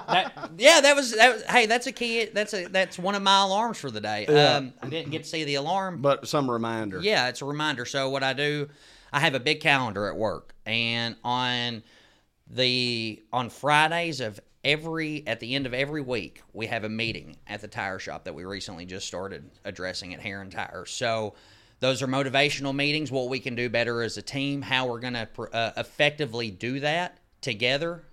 that, 0.08 0.50
yeah, 0.58 0.82
that 0.82 0.96
was 0.96 1.16
that. 1.16 1.34
Was, 1.34 1.44
hey, 1.46 1.68
that's 1.68 1.88
a 1.88 1.92
key. 1.92 2.26
That's 2.26 2.54
a 2.54 2.66
that's 2.66 3.00
one 3.00 3.16
of 3.16 3.22
my 3.22 3.44
alarms 3.44 3.78
for 3.78 3.90
the 3.92 4.02
day. 4.02 4.26
Yeah. 4.28 4.56
Um, 4.56 4.74
I 4.82 4.90
didn't 4.90 5.12
get 5.12 5.24
to 5.24 5.30
see 5.30 5.44
the 5.46 5.56
alarm, 5.56 6.02
But 6.02 6.28
some 6.28 6.50
reminder. 6.50 7.00
yeah, 7.02 7.30
it's 7.30 7.42
a 7.42 7.46
reminder. 7.46 7.86
So 7.86 8.10
what 8.10 8.24
I 8.24 8.34
do, 8.34 8.68
I 9.14 9.20
have 9.22 9.36
a 9.36 9.40
big 9.40 9.62
calendar 9.62 10.08
at 10.08 10.18
work, 10.18 10.54
and 10.66 11.16
on 11.24 11.82
the 12.50 13.22
on 13.32 13.50
Fridays 13.50 14.20
of 14.20 14.40
every 14.64 15.24
at 15.28 15.40
the 15.40 15.56
end 15.56 15.66
of 15.66 15.74
every 15.74 16.02
week, 16.02 16.42
we 16.54 16.68
have 16.68 16.84
a 16.84 16.90
meeting 16.90 17.38
at 17.48 17.62
the 17.62 17.68
tire 17.68 18.00
shop 18.00 18.26
that 18.26 18.36
we 18.36 18.46
recently 18.46 18.86
just 18.86 19.08
started 19.08 19.50
addressing 19.66 20.14
at 20.14 20.20
Heron 20.20 20.50
Tire. 20.50 20.86
So 20.86 21.36
those 21.80 22.02
are 22.02 22.08
motivational 22.08 22.76
meetings. 22.76 23.12
What 23.12 23.30
we 23.30 23.40
can 23.40 23.56
do 23.56 23.70
better 23.70 24.02
as 24.02 24.18
a 24.18 24.22
team, 24.22 24.62
how 24.62 24.88
we're 24.88 25.00
going 25.00 25.14
to 25.14 25.28
uh, 25.54 25.74
effectively 25.78 26.52
do 26.52 26.82
that 26.82 27.20
together, 27.42 28.04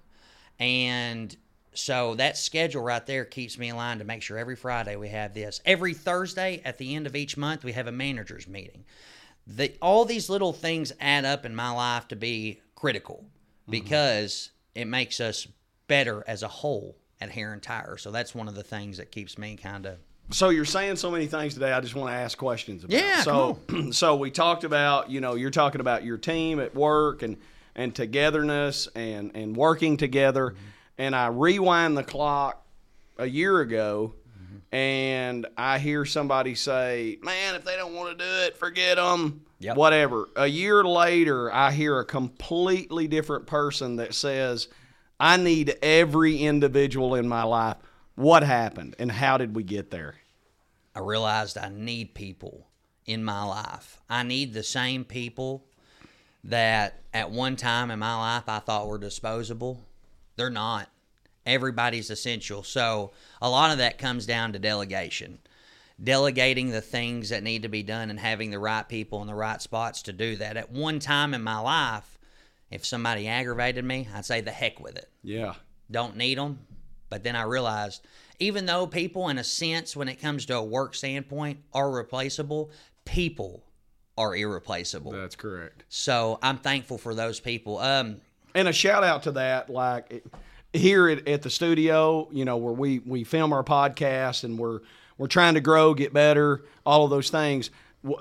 and 0.59 1.37
so 1.75 2.15
that 2.15 2.39
schedule 2.39 2.83
right 2.83 3.05
there 3.05 3.25
keeps 3.25 3.59
me 3.59 3.69
in 3.69 3.77
line 3.77 3.99
to 3.99 4.05
make 4.05 4.23
sure 4.23 4.39
every 4.39 4.57
Friday 4.57 4.97
we 4.97 5.09
have 5.09 5.35
this. 5.35 5.61
Every 5.67 5.93
Thursday 5.93 6.63
at 6.65 6.79
the 6.79 6.95
end 6.95 7.07
of 7.07 7.15
each 7.15 7.37
month 7.37 7.65
we 7.65 7.73
have 7.73 7.87
a 7.87 7.93
managers 7.93 8.49
meeting. 8.49 8.85
The, 9.47 9.75
all 9.83 10.05
these 10.05 10.31
little 10.31 10.53
things 10.53 10.93
add 11.01 11.25
up 11.25 11.45
in 11.45 11.55
my 11.55 11.71
life 11.71 12.09
to 12.09 12.17
be 12.17 12.61
critical 12.75 13.25
because 13.69 14.51
it 14.75 14.87
makes 14.87 15.21
us 15.21 15.47
better 15.89 16.25
as 16.27 16.43
a 16.43 16.49
whole 16.49 16.97
at 17.21 17.31
Heron 17.31 17.61
Tire. 17.61 17.97
So 17.97 18.11
that's 18.11 18.35
one 18.35 18.49
of 18.49 18.55
the 18.55 18.63
things 18.63 18.99
that 18.99 19.11
keeps 19.11 19.39
me 19.39 19.57
kind 19.57 19.87
of 19.87 19.97
So 20.31 20.51
you're 20.51 20.65
saying 20.65 20.97
so 20.97 21.11
many 21.11 21.27
things 21.27 21.55
today. 21.55 21.73
I 21.73 21.81
just 21.81 21.95
want 21.95 22.11
to 22.11 22.17
ask 22.17 22.37
questions 22.37 22.85
about. 22.85 22.97
Yeah, 22.97 23.23
So, 23.23 23.59
so 23.93 24.17
we 24.17 24.31
talked 24.31 24.65
about 24.65 25.11
you 25.11 25.21
know 25.21 25.35
you're 25.35 25.51
talking 25.51 25.81
about 25.81 26.05
your 26.05 26.19
team 26.19 26.61
at 26.61 26.75
work 26.75 27.23
and 27.23 27.37
and 27.75 27.95
togetherness 27.95 28.89
and 28.95 29.31
and 29.35 29.57
working 29.57 29.97
together. 29.97 30.51
Mm-hmm. 30.51 30.61
And 30.99 31.15
I 31.15 31.27
rewind 31.27 31.97
the 31.97 32.03
clock 32.03 32.67
a 33.19 33.27
year 33.27 33.61
ago, 33.61 34.15
mm-hmm. 34.39 34.75
and 34.75 35.47
I 35.59 35.79
hear 35.79 36.05
somebody 36.05 36.55
say, 36.55 37.19
"Man, 37.23 37.55
if 37.55 37.65
they 37.65 37.77
don't 37.77 37.95
want 37.95 38.19
to 38.19 38.25
do 38.25 38.31
it, 38.47 38.57
forget 38.57 38.97
them." 38.97 39.43
Yep. 39.59 39.77
Whatever. 39.77 40.29
A 40.37 40.47
year 40.47 40.85
later, 40.85 41.53
I 41.53 41.73
hear 41.73 41.99
a 41.99 42.05
completely 42.05 43.09
different 43.09 43.47
person 43.47 43.97
that 43.97 44.15
says, 44.15 44.69
"I 45.19 45.37
need 45.37 45.77
every 45.83 46.39
individual 46.39 47.15
in 47.15 47.29
my 47.29 47.43
life." 47.43 47.77
What 48.15 48.43
happened, 48.43 48.97
and 48.99 49.13
how 49.13 49.37
did 49.37 49.55
we 49.55 49.63
get 49.63 49.91
there? 49.91 50.17
I 50.95 51.01
realized 51.01 51.59
I 51.59 51.69
need 51.69 52.15
people 52.15 52.67
in 53.05 53.23
my 53.23 53.45
life. 53.45 54.01
I 54.09 54.23
need 54.23 54.55
the 54.55 54.63
same 54.63 55.05
people 55.05 55.65
that 56.43 57.03
at 57.13 57.31
one 57.31 57.57
time 57.57 57.91
in 57.91 57.99
my 57.99 58.17
life 58.17 58.49
I 58.49 58.61
thought 58.61 58.89
were 58.89 58.99
disposable. 58.99 59.85
They're 60.37 60.49
not. 60.49 60.89
Everybody's 61.45 62.11
essential. 62.11 62.63
So 62.63 63.13
a 63.41 63.51
lot 63.51 63.71
of 63.71 63.79
that 63.79 63.99
comes 63.99 64.27
down 64.27 64.53
to 64.53 64.59
delegation. 64.59 65.39
Delegating 66.03 66.71
the 66.71 66.81
things 66.81 67.29
that 67.29 67.43
need 67.43 67.63
to 67.63 67.69
be 67.69 67.83
done 67.83 68.11
and 68.11 68.19
having 68.19 68.51
the 68.51 68.59
right 68.59 68.89
people 68.89 69.21
in 69.21 69.29
the 69.29 69.35
right 69.35 69.61
spots 69.63 70.03
to 70.03 70.13
do 70.13 70.37
that. 70.37 70.57
At 70.57 70.71
one 70.71 70.99
time 70.99 71.35
in 71.35 71.43
my 71.43 71.59
life, 71.59 72.16
if 72.71 72.85
somebody 72.85 73.29
aggravated 73.29 73.85
me, 73.85 74.09
I'd 74.15 74.25
say 74.25 74.41
the 74.41 74.51
heck 74.51 74.81
with 74.81 74.97
it 74.97 75.09
Yeah. 75.23 75.55
don't 75.91 76.17
need 76.17 76.39
them. 76.39 76.59
But 77.09 77.23
then 77.23 77.37
I 77.37 77.43
realized, 77.43 78.05
even 78.41 78.67
though 78.67 78.87
people, 78.87 79.29
in 79.29 79.39
a 79.39 79.45
sense, 79.45 79.95
when 79.95 80.09
it 80.09 80.17
comes 80.21 80.47
to 80.47 80.57
a 80.57 80.63
work 80.65 80.95
standpoint, 80.95 81.61
are 81.73 81.91
replaceable, 81.91 82.71
people 83.05 83.63
are 84.19 84.35
irreplaceable. 84.35 85.13
That's 85.13 85.37
correct. 85.37 85.85
So 85.89 86.39
I'm 86.43 86.59
thankful 86.59 86.99
for 86.99 87.15
those 87.15 87.39
people. 87.39 87.79
Um, 87.79 88.21
And 88.55 88.67
a 88.69 88.73
shout 88.73 89.05
out 89.05 89.23
to 89.25 89.33
that, 89.33 89.71
like 89.71 90.07
it- 90.11 90.27
here 90.73 91.09
at, 91.09 91.27
at 91.29 91.43
the 91.43 91.51
studio, 91.51 92.29
you 92.33 92.45
know, 92.45 92.57
where 92.57 92.73
we 92.73 92.99
we 93.01 93.23
film 93.25 93.53
our 93.53 93.63
podcast 93.65 94.43
and 94.45 94.59
we're 94.59 94.81
we're 95.19 95.27
trying 95.29 95.55
to 95.55 95.61
grow, 95.61 95.95
get 95.95 96.13
better, 96.13 96.65
all 96.85 97.05
of 97.05 97.11
those 97.11 97.31
things. 97.31 97.71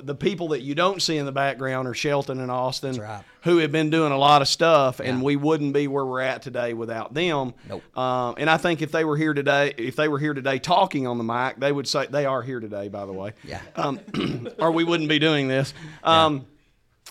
The 0.04 0.16
people 0.16 0.50
that 0.50 0.62
you 0.62 0.76
don't 0.76 1.02
see 1.02 1.18
in 1.18 1.26
the 1.26 1.32
background 1.32 1.88
are 1.88 1.94
Shelton 1.94 2.40
and 2.40 2.50
Austin, 2.52 2.96
right. 3.00 3.24
who 3.44 3.58
have 3.58 3.72
been 3.72 3.90
doing 3.90 4.12
a 4.12 4.18
lot 4.18 4.42
of 4.42 4.48
stuff, 4.48 5.00
and 5.00 5.20
Yeah. 5.20 5.24
we 5.24 5.36
wouldn't 5.36 5.74
be 5.74 5.88
where 5.88 6.06
we're 6.06 6.22
at 6.22 6.42
today 6.42 6.74
without 6.74 7.14
them. 7.14 7.54
Nope. 7.70 7.98
Um, 7.98 8.36
and 8.38 8.50
I 8.50 8.58
think 8.58 8.82
if 8.82 8.92
they 8.92 9.04
were 9.06 9.18
here 9.18 9.34
today, 9.34 9.74
if 9.78 9.96
they 9.96 10.08
were 10.08 10.20
here 10.20 10.34
today 10.34 10.60
talking 10.60 11.08
on 11.08 11.18
the 11.18 11.24
mic, 11.24 11.60
they 11.60 11.72
would 11.72 11.88
say 11.88 12.08
they 12.08 12.26
are 12.26 12.42
here 12.42 12.60
today, 12.60 12.88
by 12.90 13.06
the 13.06 13.14
way. 13.14 13.34
Yeah. 13.44 13.62
Um, 13.76 14.00
or 14.60 14.72
we 14.72 14.84
wouldn't 14.84 15.10
be 15.10 15.20
doing 15.20 15.48
this. 15.48 15.74
Um, 16.04 16.46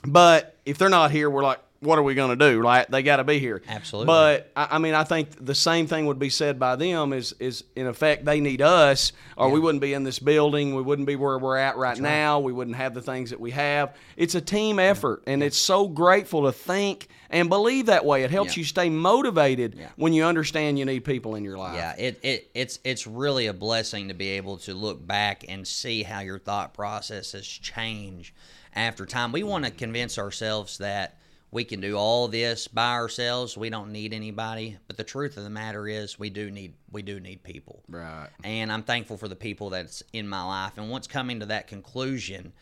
But 0.07 0.57
if 0.67 0.77
they're 0.79 0.89
not 0.89 1.11
here, 1.11 1.31
we're 1.31 1.43
like, 1.43 1.61
what 1.85 1.99
are 1.99 2.03
we 2.03 2.15
going 2.15 2.37
to 2.37 2.51
do? 2.51 2.61
Right? 2.61 2.91
They 2.91 3.03
got 3.03 3.17
to 3.17 3.25
be 3.25 3.39
here. 3.39 3.63
Absolutely. 3.69 4.07
But 4.07 4.51
I, 4.57 4.69
I 4.73 4.79
mean, 4.79 4.95
I 4.95 5.05
think 5.05 5.45
the 5.45 5.55
same 5.55 5.87
thing 5.87 6.07
would 6.07 6.19
be 6.19 6.31
said 6.31 6.59
by 6.59 6.77
them. 6.77 7.13
Is 7.13 7.35
is 7.39 7.65
in 7.77 7.87
effect 7.87 8.25
they 8.25 8.41
need 8.41 8.63
us, 8.63 9.13
or 9.37 9.51
we 9.51 9.61
wouldn't 9.61 9.83
be 9.83 9.93
in 9.95 10.03
this 10.03 10.19
building. 10.19 10.75
We 10.75 10.83
wouldn't 10.83 11.07
be 11.07 11.17
where 11.17 11.39
we're 11.39 11.57
at 11.57 11.77
right 11.77 11.99
now. 11.99 12.41
We 12.41 12.53
wouldn't 12.53 12.77
have 12.77 12.95
the 12.95 13.03
things 13.03 13.31
that 13.31 13.39
we 13.41 13.53
have. 13.53 13.95
It's 14.17 14.35
a 14.35 14.41
team 14.41 14.79
effort, 14.79 15.23
and 15.27 15.43
it's 15.43 15.59
so 15.59 15.87
grateful 15.89 16.43
to 16.45 16.53
think 16.53 17.09
and 17.31 17.49
believe 17.49 17.87
that 17.87 18.05
way. 18.05 18.23
It 18.23 18.31
helps 18.31 18.57
Yeah. 18.57 18.61
you 18.61 18.65
stay 18.65 18.89
motivated 18.91 19.75
Yeah. 19.79 19.89
when 19.97 20.13
you 20.13 20.25
understand 20.25 20.79
you 20.79 20.85
need 20.85 21.05
people 21.05 21.35
in 21.35 21.45
your 21.45 21.59
life. 21.59 21.75
yeah, 21.77 21.95
it, 21.99 22.21
it 22.23 22.51
it's 22.55 22.79
it's 22.85 23.07
really 23.07 23.47
a 23.47 23.53
blessing 23.53 24.09
to 24.09 24.15
be 24.15 24.29
able 24.31 24.59
to 24.59 24.75
look 24.75 25.05
back 25.07 25.45
and 25.49 25.67
see 25.67 26.03
how 26.03 26.21
your 26.21 26.39
thought 26.39 26.75
process 26.75 27.33
has 27.33 27.47
changed 27.47 28.33
after 28.75 29.07
time. 29.07 29.33
We 29.33 29.43
want 29.43 29.65
to 29.65 29.71
convince 29.71 30.19
ourselves 30.19 30.79
that 30.79 31.19
we 31.55 31.63
can 31.63 31.81
do 31.81 31.97
all 31.97 32.27
this 32.27 32.67
by 32.67 32.95
ourselves. 32.95 33.57
We 33.57 33.71
don't 33.71 33.93
need 33.93 34.13
anybody. 34.13 34.77
But 34.89 34.97
the 34.97 35.05
truth 35.05 35.37
of 35.37 35.45
the 35.45 35.51
matter 35.51 35.87
is, 35.87 36.19
we 36.19 36.29
do 36.29 36.51
need 36.51 36.75
we 36.91 37.01
do 37.01 37.21
need 37.21 37.45
people. 37.45 37.85
Right. 37.89 38.29
and 38.43 38.73
I'm 38.73 38.83
thankful 38.83 39.17
for 39.17 39.29
the 39.29 39.37
people 39.37 39.71
that's 39.71 40.03
in 40.13 40.29
my 40.29 40.43
life. 40.43 40.73
And 40.77 40.91
once 40.91 41.07
coming 41.07 41.41
to 41.41 41.47
that 41.47 41.69
conclusion 41.69 42.53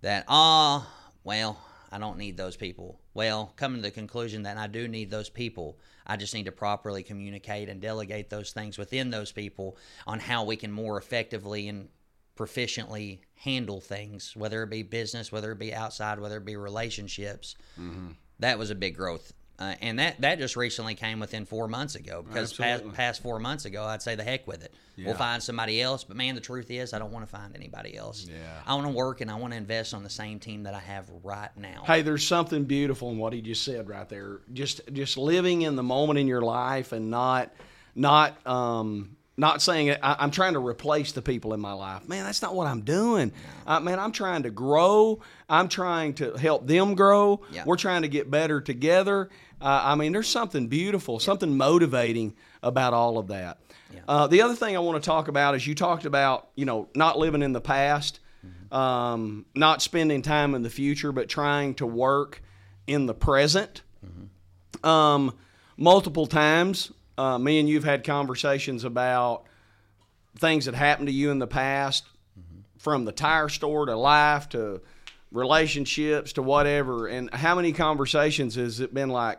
that, 0.00 0.24
ah, 0.26 0.92
well, 1.22 1.60
I 1.92 1.98
don't 1.98 2.18
need 2.18 2.36
those 2.36 2.56
people. 2.56 2.98
Well, 3.14 3.52
coming 3.54 3.78
to 3.78 3.82
the 3.82 3.92
conclusion 3.92 4.42
that 4.42 4.56
I 4.56 4.66
do 4.66 4.88
need 4.88 5.12
those 5.12 5.30
people, 5.30 5.78
I 6.04 6.16
just 6.16 6.34
need 6.34 6.46
to 6.46 6.52
properly 6.52 7.04
communicate 7.04 7.68
and 7.68 7.80
delegate 7.80 8.30
those 8.30 8.50
things 8.50 8.78
within 8.78 9.10
those 9.10 9.30
people 9.30 9.76
on 10.08 10.18
how 10.18 10.42
we 10.42 10.56
can 10.56 10.72
more 10.72 10.98
effectively 10.98 11.68
and 11.68 11.88
proficiently 12.36 13.20
handle 13.36 13.80
things, 13.80 14.34
whether 14.34 14.64
it 14.64 14.70
be 14.70 14.82
business, 14.82 15.30
whether 15.30 15.52
it 15.52 15.58
be 15.60 15.72
outside, 15.72 16.18
whether 16.18 16.38
it 16.38 16.44
be 16.44 16.56
relationships. 16.56 17.54
That 18.40 18.58
was 18.58 18.70
a 18.70 18.74
big 18.74 18.96
growth. 18.96 19.32
Uh, 19.60 19.74
and 19.82 19.98
that, 19.98 20.18
that 20.22 20.38
just 20.38 20.56
recently 20.56 20.94
came 20.94 21.20
within 21.20 21.44
four 21.44 21.68
months 21.68 21.94
ago 21.94 22.24
because 22.26 22.54
past, 22.54 22.82
past 22.94 23.22
four 23.22 23.38
months 23.38 23.66
ago, 23.66 23.84
I'd 23.84 24.00
say 24.00 24.14
the 24.14 24.24
heck 24.24 24.46
with 24.46 24.64
it. 24.64 24.72
Yeah. 24.96 25.08
We'll 25.08 25.16
find 25.16 25.42
somebody 25.42 25.82
else. 25.82 26.02
But 26.02 26.16
man, 26.16 26.34
the 26.34 26.40
truth 26.40 26.70
is, 26.70 26.94
I 26.94 26.98
don't 26.98 27.12
want 27.12 27.26
to 27.26 27.30
find 27.30 27.54
anybody 27.54 27.94
else. 27.94 28.26
Yeah. 28.26 28.36
I 28.66 28.74
want 28.74 28.86
to 28.86 28.94
work 28.94 29.20
and 29.20 29.30
I 29.30 29.34
want 29.34 29.52
to 29.52 29.58
invest 29.58 29.92
on 29.92 30.02
the 30.02 30.08
same 30.08 30.38
team 30.38 30.62
that 30.62 30.72
I 30.72 30.78
have 30.78 31.10
right 31.22 31.54
now. 31.58 31.82
Hey, 31.86 32.00
there's 32.00 32.26
something 32.26 32.64
beautiful 32.64 33.10
in 33.10 33.18
what 33.18 33.34
he 33.34 33.42
just 33.42 33.62
said 33.62 33.86
right 33.86 34.08
there. 34.08 34.40
Just 34.54 34.80
just 34.94 35.18
living 35.18 35.60
in 35.60 35.76
the 35.76 35.82
moment 35.82 36.18
in 36.18 36.26
your 36.26 36.40
life 36.40 36.92
and 36.92 37.10
not 37.10 37.52
not 37.94 38.46
um 38.46 39.16
not 39.40 39.62
saying 39.62 39.90
I, 39.90 40.16
I'm 40.18 40.30
trying 40.30 40.52
to 40.52 40.64
replace 40.64 41.12
the 41.12 41.22
people 41.22 41.54
in 41.54 41.60
my 41.60 41.72
life. 41.72 42.06
Man, 42.06 42.24
that's 42.24 42.42
not 42.42 42.54
what 42.54 42.66
I'm 42.66 42.82
doing. 42.82 43.32
Uh, 43.66 43.80
man, 43.80 43.98
I'm 43.98 44.12
trying 44.12 44.44
to 44.44 44.50
grow. 44.50 45.20
I'm 45.48 45.68
trying 45.68 46.14
to 46.14 46.36
help 46.36 46.66
them 46.66 46.94
grow. 46.94 47.40
Yeah. 47.50 47.64
We're 47.66 47.76
trying 47.76 48.02
to 48.02 48.08
get 48.08 48.30
better 48.30 48.60
together. 48.60 49.30
Uh, 49.60 49.80
I 49.84 49.94
mean, 49.94 50.12
there's 50.12 50.28
something 50.28 50.68
beautiful, 50.68 51.18
something 51.18 51.56
motivating 51.56 52.36
about 52.62 52.94
all 52.94 53.18
of 53.18 53.28
that. 53.28 53.58
Uh, 54.06 54.26
the 54.26 54.42
other 54.42 54.54
thing 54.54 54.76
I 54.76 54.80
want 54.80 55.02
to 55.02 55.06
talk 55.06 55.28
about 55.28 55.54
is 55.54 55.66
you 55.66 55.74
talked 55.74 56.04
about, 56.04 56.50
you 56.54 56.64
know, 56.64 56.88
not 56.94 57.18
living 57.18 57.42
in 57.42 57.52
the 57.52 57.60
past, 57.60 58.20
um, 58.70 59.46
not 59.54 59.82
spending 59.82 60.22
time 60.22 60.54
in 60.54 60.62
the 60.62 60.70
future, 60.70 61.12
but 61.12 61.28
trying 61.28 61.74
to 61.76 61.86
work 61.86 62.42
in 62.86 63.06
the 63.06 63.14
present. 63.14 63.82
Um, 64.84 65.36
multiple 65.76 66.26
times, 66.26 66.92
uh, 67.20 67.38
me 67.38 67.60
and 67.60 67.68
you've 67.68 67.84
had 67.84 68.02
conversations 68.04 68.84
about 68.84 69.44
things 70.38 70.64
that 70.64 70.74
happened 70.74 71.08
to 71.08 71.12
you 71.12 71.30
in 71.30 71.38
the 71.38 71.46
past, 71.46 72.04
from 72.78 73.04
the 73.04 73.12
tire 73.12 73.48
store 73.50 73.84
to 73.86 73.94
life 73.96 74.48
to 74.50 74.80
relationships 75.30 76.32
to 76.34 76.42
whatever. 76.42 77.06
And 77.08 77.32
how 77.32 77.54
many 77.54 77.72
conversations 77.72 78.54
has 78.54 78.80
it 78.80 78.94
been 78.94 79.10
like, 79.10 79.38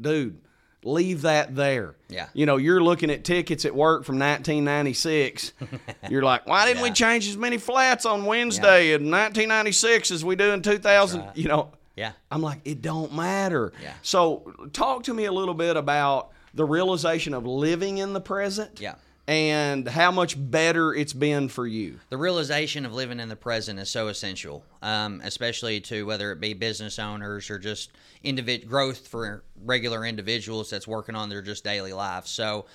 dude, 0.00 0.40
leave 0.84 1.22
that 1.22 1.54
there? 1.54 1.96
Yeah. 2.08 2.28
You 2.32 2.46
know, 2.46 2.56
you're 2.56 2.82
looking 2.82 3.10
at 3.10 3.24
tickets 3.24 3.64
at 3.64 3.74
work 3.74 4.04
from 4.04 4.18
1996. 4.18 5.52
you're 6.10 6.22
like, 6.22 6.46
why 6.46 6.66
didn't 6.66 6.82
we 6.82 6.90
change 6.92 7.28
as 7.28 7.36
many 7.36 7.58
flats 7.58 8.06
on 8.06 8.24
Wednesday 8.24 8.92
in 8.94 9.10
1996 9.10 10.10
as 10.10 10.24
we 10.24 10.34
do 10.34 10.52
in 10.52 10.62
2000? 10.62 11.20
right. 11.20 11.36
You 11.36 11.48
know, 11.48 11.72
Yeah. 11.94 12.12
I'm 12.30 12.40
like, 12.42 12.60
it 12.64 12.80
don't 12.80 13.12
matter. 13.14 13.72
Yeah. 13.82 13.92
So, 14.02 14.54
talk 14.72 15.02
to 15.04 15.14
me 15.14 15.26
a 15.26 15.32
little 15.32 15.54
bit 15.54 15.76
about 15.76 16.30
the 16.54 16.64
realization 16.64 17.34
of 17.34 17.46
living 17.46 17.98
in 17.98 18.12
the 18.12 18.20
present. 18.20 18.80
Yeah. 18.80 18.94
And 19.28 19.88
how 19.88 20.10
much 20.10 20.34
better 20.36 20.92
it's 20.92 21.12
been 21.12 21.48
for 21.48 21.64
you. 21.64 22.00
the 22.10 22.16
realization 22.16 22.84
of 22.84 22.92
living 22.92 23.20
in 23.20 23.28
the 23.28 23.36
present 23.36 23.78
is 23.78 23.88
so 23.88 24.08
essential, 24.08 24.64
um, 24.82 25.20
especially 25.22 25.80
to 25.82 26.04
whether 26.04 26.32
it 26.32 26.40
be 26.40 26.54
business 26.54 26.98
owners 26.98 27.48
or 27.48 27.60
just 27.60 27.92
individ- 28.24 28.66
growth 28.66 29.06
for 29.06 29.44
regular 29.64 30.04
individuals 30.04 30.70
that's 30.70 30.88
working 30.88 31.14
on 31.14 31.28
their 31.28 31.40
just 31.40 31.62
daily 31.62 31.92
life. 31.92 32.26
So 32.26 32.66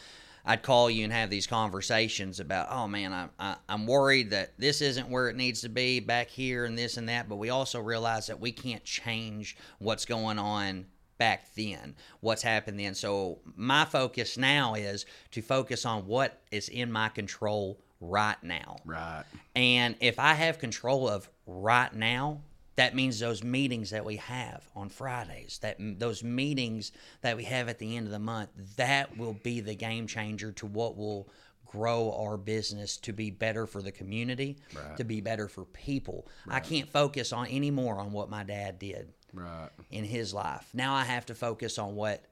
I'd 0.45 0.63
call 0.63 0.89
you 0.89 1.03
and 1.03 1.11
have 1.11 1.29
these 1.29 1.45
conversations 1.45 2.39
about, 2.39 2.67
oh 2.71 2.87
man, 2.87 3.11
I, 3.11 3.27
I, 3.37 3.55
I'm 3.67 3.85
worried 3.85 4.29
that 4.29 4.53
this 4.57 4.81
isn't 4.81 5.09
where 5.09 5.27
it 5.27 5.35
needs 5.35 5.59
to 5.61 5.69
be 5.69 5.99
back 5.99 6.29
here 6.29 6.63
and 6.63 6.77
this 6.77 6.95
and 6.95 7.09
that. 7.09 7.27
But 7.27 7.35
we 7.35 7.49
also 7.49 7.81
realize 7.81 8.27
that 8.27 8.39
we 8.39 8.53
can't 8.53 8.85
change 8.85 9.57
what's 9.79 10.05
going 10.05 10.39
on 10.39 10.85
back 11.17 11.53
then, 11.55 11.95
what's 12.19 12.41
happened 12.41 12.79
then. 12.79 12.95
So 12.95 13.39
my 13.55 13.85
focus 13.85 14.37
now 14.37 14.75
is 14.75 15.05
to 15.31 15.41
focus 15.41 15.85
on 15.85 16.05
what 16.05 16.41
is 16.51 16.69
in 16.69 16.91
my 16.91 17.09
control 17.09 17.79
right 17.99 18.41
now. 18.43 18.77
Right. 18.85 19.23
And 19.55 19.95
if 19.99 20.19
I 20.19 20.33
have 20.33 20.59
control 20.59 21.09
of 21.09 21.29
right 21.45 21.93
now, 21.93 22.41
That 22.77 22.93
means 22.93 23.19
those 23.19 23.43
meetings 23.43 23.89
that 23.89 24.05
we 24.05 24.17
have 24.17 24.63
on 24.75 24.89
Fridays, 24.89 25.59
that 25.63 25.77
those 25.79 26.23
meetings 26.23 26.91
that 27.21 27.35
we 27.35 27.43
have 27.45 27.69
at 27.69 27.79
the 27.79 27.97
end 27.97 28.05
of 28.05 28.11
the 28.11 28.19
month, 28.19 28.49
that 28.77 29.17
will 29.17 29.33
be 29.33 29.61
the 29.61 29.73
game 29.73 30.05
changer 30.05 30.51
to 30.53 30.67
what 30.67 30.95
will 30.95 31.27
grow 31.65 32.13
our 32.13 32.37
business 32.37 32.95
to 32.97 33.13
be 33.13 33.31
better 33.31 33.65
for 33.65 33.81
the 33.81 33.91
community, 33.91 34.57
to 34.95 35.03
be 35.03 35.21
better 35.21 35.47
for 35.47 35.65
people. 35.65 36.27
I 36.47 36.59
can't 36.59 36.87
focus 36.87 37.33
on 37.33 37.47
anymore 37.47 37.99
on 37.99 38.11
what 38.11 38.29
my 38.29 38.43
dad 38.43 38.77
did 38.77 39.11
Right. 39.37 39.69
in 39.91 40.03
his 40.03 40.33
life. 40.33 40.67
Now 40.73 40.93
I 40.95 41.03
have 41.03 41.25
to 41.27 41.35
focus 41.35 41.77
on 41.77 41.95
what 41.95 42.23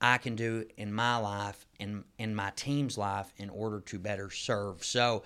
I 0.00 0.18
can 0.18 0.36
do 0.36 0.66
in 0.76 0.92
my 0.92 1.16
life 1.16 1.66
and 1.80 2.04
in 2.18 2.34
my 2.34 2.50
team's 2.56 2.98
life 2.98 3.32
in 3.36 3.50
order 3.50 3.80
to 3.80 3.98
better 3.98 4.30
serve. 4.30 4.84
So, 4.84 5.22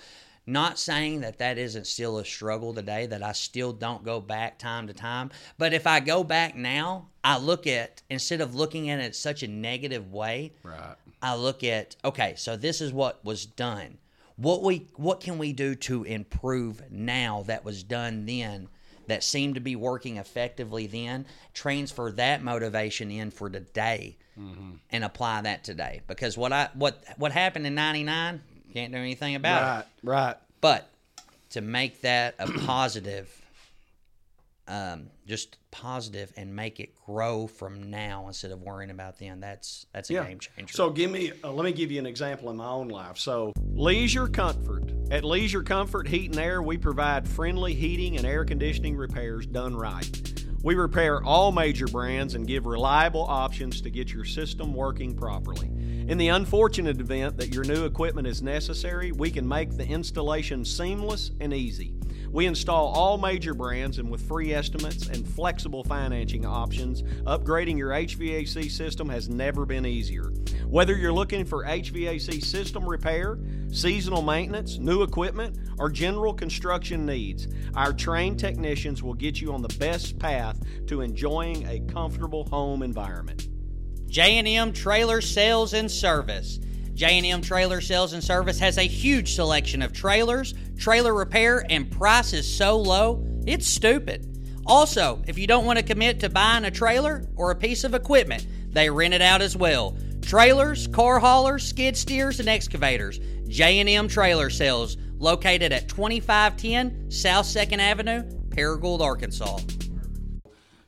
not 0.46 0.78
saying 0.78 1.20
that 1.20 1.38
that 1.38 1.58
isn't 1.58 1.86
still 1.86 2.18
a 2.18 2.24
struggle 2.24 2.74
today, 2.74 3.06
that 3.06 3.22
I 3.22 3.32
still 3.32 3.72
don't 3.72 4.02
go 4.04 4.20
back 4.20 4.58
time 4.58 4.86
to 4.88 4.92
time. 4.92 5.30
But 5.58 5.72
if 5.72 5.86
I 5.86 6.00
go 6.00 6.24
back 6.24 6.56
now, 6.56 7.08
I 7.22 7.38
look 7.38 7.66
at, 7.66 8.02
instead 8.10 8.40
of 8.40 8.54
looking 8.54 8.90
at 8.90 8.98
it 9.00 9.14
such 9.14 9.42
a 9.42 9.48
negative 9.48 10.12
way, 10.12 10.52
Right. 10.64 10.96
I 11.22 11.34
look 11.36 11.62
at 11.62 11.96
okay, 12.04 12.34
so 12.36 12.56
this 12.56 12.80
is 12.80 12.92
what 12.92 13.24
was 13.24 13.44
done. 13.46 13.98
What 14.36 14.62
we 14.62 14.88
what 14.96 15.20
can 15.20 15.36
we 15.36 15.52
do 15.52 15.74
to 15.74 16.04
improve 16.04 16.90
now 16.90 17.42
that 17.46 17.64
was 17.64 17.82
done 17.82 18.24
then 18.24 18.68
that 19.10 19.22
seemed 19.22 19.54
to 19.54 19.60
be 19.60 19.76
working 19.76 20.16
effectively 20.16 20.86
then? 20.86 21.26
Transfer 21.54 22.10
that 22.12 22.42
motivation 22.42 23.10
in 23.10 23.30
for 23.30 23.50
today 23.50 24.16
and 24.90 25.04
apply 25.04 25.42
that 25.42 25.64
today. 25.64 26.00
Because 26.06 26.38
what 26.38 26.52
I 26.52 26.70
what 26.74 27.04
what 27.18 27.32
happened 27.32 27.66
in 27.66 27.74
'99 27.74 28.40
can't 28.72 28.92
do 28.92 28.98
anything 28.98 29.34
about 29.34 29.62
it. 29.62 29.86
Right. 30.02 30.26
Right. 30.26 30.36
But 30.60 30.90
to 31.50 31.60
make 31.60 32.02
that 32.02 32.34
a 32.38 32.46
positive, 32.66 33.30
um, 34.68 35.10
just 35.26 35.56
positive, 35.70 36.32
and 36.36 36.54
make 36.54 36.80
it 36.80 36.94
grow 37.04 37.46
from 37.46 37.90
now 37.90 38.26
instead 38.28 38.52
of 38.52 38.62
worrying 38.62 38.90
about 38.90 39.18
then, 39.18 39.40
that's 39.40 39.86
that's 39.92 40.10
a 40.10 40.14
game 40.14 40.38
changer. 40.38 40.72
So 40.72 40.90
give 40.90 41.10
me, 41.10 41.32
uh, 41.42 41.52
let 41.52 41.64
me 41.64 41.72
give 41.72 41.90
you 41.90 41.98
an 41.98 42.06
example 42.06 42.50
in 42.50 42.56
my 42.56 42.68
own 42.68 42.88
life. 42.88 43.18
So 43.18 43.52
leisure 43.74 44.28
comfort. 44.28 44.92
At 45.10 45.24
Leisure 45.24 45.64
Comfort 45.64 46.06
Heat 46.06 46.30
and 46.30 46.38
Air, 46.38 46.62
we 46.62 46.78
provide 46.78 47.26
friendly 47.26 47.74
heating 47.74 48.16
and 48.16 48.24
air 48.24 48.44
conditioning 48.44 48.96
repairs 48.96 49.44
done 49.44 49.74
right. 49.74 50.08
We 50.62 50.76
repair 50.76 51.20
all 51.24 51.50
major 51.50 51.88
brands 51.88 52.36
and 52.36 52.46
give 52.46 52.64
reliable 52.64 53.24
options 53.24 53.80
to 53.80 53.90
get 53.90 54.12
your 54.12 54.24
system 54.24 54.72
working 54.72 55.16
properly. 55.16 55.66
In 55.66 56.16
the 56.16 56.28
unfortunate 56.28 57.00
event 57.00 57.38
that 57.38 57.52
your 57.52 57.64
new 57.64 57.86
equipment 57.86 58.28
is 58.28 58.40
necessary, 58.40 59.10
we 59.10 59.32
can 59.32 59.48
make 59.48 59.76
the 59.76 59.84
installation 59.84 60.64
seamless 60.64 61.32
and 61.40 61.52
easy. 61.52 61.92
We 62.32 62.46
install 62.46 62.88
all 62.88 63.18
major 63.18 63.54
brands 63.54 63.98
and 63.98 64.08
with 64.08 64.26
free 64.28 64.54
estimates 64.54 65.08
and 65.08 65.26
flexible 65.26 65.82
financing 65.82 66.46
options, 66.46 67.02
upgrading 67.24 67.76
your 67.76 67.90
HVAC 67.90 68.70
system 68.70 69.08
has 69.08 69.28
never 69.28 69.66
been 69.66 69.84
easier. 69.84 70.30
Whether 70.68 70.96
you're 70.96 71.12
looking 71.12 71.44
for 71.44 71.64
HVAC 71.64 72.44
system 72.44 72.88
repair, 72.88 73.40
seasonal 73.72 74.22
maintenance, 74.22 74.78
new 74.78 75.02
equipment, 75.02 75.58
or 75.78 75.90
general 75.90 76.32
construction 76.32 77.04
needs, 77.04 77.48
our 77.74 77.92
trained 77.92 78.38
technicians 78.38 79.02
will 79.02 79.14
get 79.14 79.40
you 79.40 79.52
on 79.52 79.62
the 79.62 79.76
best 79.78 80.16
path 80.20 80.56
to 80.86 81.00
enjoying 81.00 81.66
a 81.66 81.80
comfortable 81.92 82.44
home 82.44 82.84
environment. 82.84 83.48
J&M 84.06 84.72
Trailer 84.72 85.20
Sales 85.20 85.74
and 85.74 85.90
Service. 85.90 86.60
J&M 87.00 87.40
Trailer 87.40 87.80
Sales 87.80 88.12
and 88.12 88.22
Service 88.22 88.58
has 88.58 88.76
a 88.76 88.82
huge 88.82 89.34
selection 89.34 89.80
of 89.80 89.90
trailers, 89.90 90.52
trailer 90.76 91.14
repair, 91.14 91.64
and 91.70 91.90
price 91.90 92.34
is 92.34 92.46
so 92.46 92.76
low, 92.76 93.24
it's 93.46 93.66
stupid. 93.66 94.26
Also, 94.66 95.22
if 95.26 95.38
you 95.38 95.46
don't 95.46 95.64
want 95.64 95.78
to 95.78 95.82
commit 95.82 96.20
to 96.20 96.28
buying 96.28 96.66
a 96.66 96.70
trailer 96.70 97.24
or 97.36 97.52
a 97.52 97.56
piece 97.56 97.84
of 97.84 97.94
equipment, 97.94 98.46
they 98.68 98.90
rent 98.90 99.14
it 99.14 99.22
out 99.22 99.40
as 99.40 99.56
well. 99.56 99.96
Trailers, 100.20 100.88
car 100.88 101.18
haulers, 101.18 101.66
skid 101.66 101.96
steers, 101.96 102.38
and 102.38 102.50
excavators. 102.50 103.18
J&M 103.48 104.06
Trailer 104.06 104.50
Sales, 104.50 104.98
located 105.16 105.72
at 105.72 105.88
2510 105.88 107.10
South 107.10 107.46
2nd 107.46 107.78
Avenue, 107.78 108.24
Paragould, 108.50 109.00
Arkansas. 109.00 109.60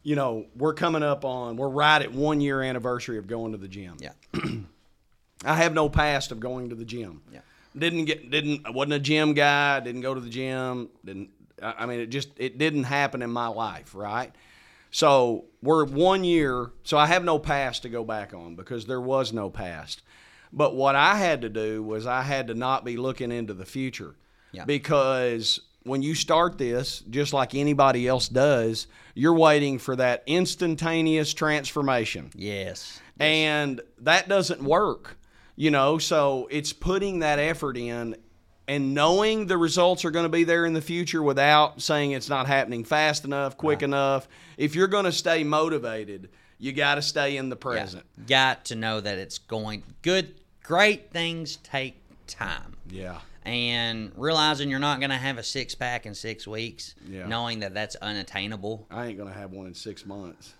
You 0.02 0.16
know, 0.16 0.44
we're 0.56 0.74
coming 0.74 1.02
up 1.02 1.24
on, 1.24 1.56
we're 1.56 1.70
right 1.70 2.02
at 2.02 2.12
one 2.12 2.42
year 2.42 2.60
anniversary 2.60 3.16
of 3.16 3.26
going 3.26 3.52
to 3.52 3.58
the 3.58 3.68
gym. 3.68 3.96
Yeah. 3.98 4.12
I 5.44 5.56
have 5.56 5.74
no 5.74 5.88
past 5.88 6.32
of 6.32 6.40
going 6.40 6.68
to 6.70 6.74
the 6.74 6.84
gym. 6.84 7.22
Yeah. 7.32 7.40
Didn't 7.76 8.04
get 8.04 8.30
didn't 8.30 8.66
I 8.66 8.70
wasn't 8.70 8.94
a 8.94 8.98
gym 9.00 9.32
guy, 9.34 9.80
didn't 9.80 10.02
go 10.02 10.14
to 10.14 10.20
the 10.20 10.30
gym, 10.30 10.88
didn't 11.04 11.30
I 11.62 11.86
mean 11.86 12.00
it 12.00 12.06
just 12.08 12.28
it 12.36 12.58
didn't 12.58 12.84
happen 12.84 13.22
in 13.22 13.30
my 13.30 13.46
life, 13.48 13.94
right? 13.94 14.32
So 14.90 15.46
we're 15.62 15.84
one 15.86 16.22
year, 16.22 16.70
so 16.84 16.98
I 16.98 17.06
have 17.06 17.24
no 17.24 17.38
past 17.38 17.82
to 17.82 17.88
go 17.88 18.04
back 18.04 18.34
on 18.34 18.56
because 18.56 18.84
there 18.86 19.00
was 19.00 19.32
no 19.32 19.48
past. 19.48 20.02
But 20.52 20.74
what 20.76 20.94
I 20.94 21.16
had 21.16 21.40
to 21.42 21.48
do 21.48 21.82
was 21.82 22.06
I 22.06 22.20
had 22.22 22.48
to 22.48 22.54
not 22.54 22.84
be 22.84 22.98
looking 22.98 23.32
into 23.32 23.54
the 23.54 23.64
future. 23.64 24.14
Yeah. 24.52 24.66
Because 24.66 25.60
when 25.84 26.02
you 26.02 26.14
start 26.14 26.58
this, 26.58 27.00
just 27.08 27.32
like 27.32 27.54
anybody 27.54 28.06
else 28.06 28.28
does, 28.28 28.86
you're 29.14 29.32
waiting 29.34 29.78
for 29.78 29.96
that 29.96 30.22
instantaneous 30.26 31.32
transformation 31.32 32.30
Yes. 32.34 33.00
and 33.18 33.80
that 33.98 34.28
doesn't 34.28 34.62
work 34.62 35.16
you 35.56 35.70
know 35.70 35.98
so 35.98 36.48
it's 36.50 36.72
putting 36.72 37.18
that 37.20 37.38
effort 37.38 37.76
in 37.76 38.16
and 38.68 38.94
knowing 38.94 39.46
the 39.46 39.56
results 39.58 40.04
are 40.04 40.10
going 40.10 40.24
to 40.24 40.28
be 40.28 40.44
there 40.44 40.64
in 40.64 40.72
the 40.72 40.80
future 40.80 41.22
without 41.22 41.82
saying 41.82 42.12
it's 42.12 42.28
not 42.28 42.46
happening 42.46 42.84
fast 42.84 43.24
enough 43.24 43.56
quick 43.56 43.82
enough 43.82 44.28
if 44.56 44.74
you're 44.74 44.86
going 44.88 45.04
to 45.04 45.12
stay 45.12 45.44
motivated 45.44 46.28
you 46.58 46.72
got 46.72 46.94
to 46.94 47.02
stay 47.02 47.36
in 47.36 47.48
the 47.48 47.56
present 47.56 48.04
Got 48.26 48.66
to 48.66 48.76
know 48.76 49.00
that 49.00 49.18
it's 49.18 49.38
going 49.38 49.82
good. 50.02 50.32
Great 50.62 51.10
things 51.10 51.56
take 51.56 52.00
time. 52.28 52.76
yeah 52.88 53.18
And 53.44 54.12
realizing 54.16 54.70
you're 54.70 54.78
not 54.78 55.00
going 55.00 55.10
to 55.10 55.16
have 55.16 55.38
a 55.38 55.42
six 55.42 55.74
pack 55.74 56.06
in 56.06 56.14
six 56.14 56.46
weeks, 56.46 56.94
Yeah. 57.08 57.26
knowing 57.26 57.58
that 57.60 57.74
that's 57.74 57.96
unattainable. 57.96 58.86
i 58.92 59.06
ain't 59.06 59.18
going 59.18 59.32
to 59.32 59.36
have 59.36 59.50
one 59.50 59.66
in 59.66 59.74
six 59.74 60.06
months 60.06 60.54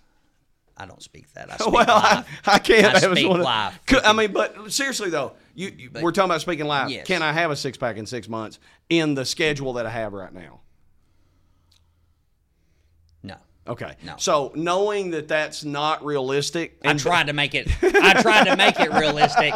I 0.83 0.87
don't 0.87 1.03
speak 1.03 1.33
that. 1.35 1.49
I 1.53 1.57
speak 1.59 1.73
well, 1.73 1.87
I. 1.89 2.25
I 2.45 2.59
can't 2.59 2.85
I 2.87 2.99
have 2.99 3.13
speak 3.13 3.29
live. 3.29 3.79
I 4.05 4.13
mean, 4.13 4.33
but 4.33 4.73
seriously 4.73 5.11
though, 5.11 5.33
you, 5.55 5.73
you 5.77 5.91
we're 6.01 6.11
talking 6.11 6.31
about 6.31 6.41
speaking 6.41 6.67
live. 6.67 6.91
Yes. 6.91 7.07
Can 7.07 7.23
I 7.23 7.31
have 7.33 7.53
a 7.53 7.57
six 7.57 7.79
pack 7.79 7.97
in 7.99 8.07
six 8.07 8.29
months 8.29 8.59
in 8.89 9.15
the 9.15 9.25
schedule 9.25 9.75
that 9.75 9.87
I 9.87 9.91
have 9.91 10.13
right 10.13 10.35
now? 10.35 10.61
No. 13.23 13.37
Okay. 13.67 13.95
No. 14.05 14.15
So 14.19 14.53
knowing 14.57 15.11
that 15.13 15.29
that's 15.29 15.65
not 15.65 16.05
realistic, 16.05 16.79
I 16.85 16.95
tried 16.95 17.29
to 17.29 17.33
make 17.33 17.55
it. 17.55 17.69
I 17.83 18.21
tried 18.21 18.45
to 18.45 18.57
make 18.57 18.81
it 18.81 18.93
realistic, 18.93 19.55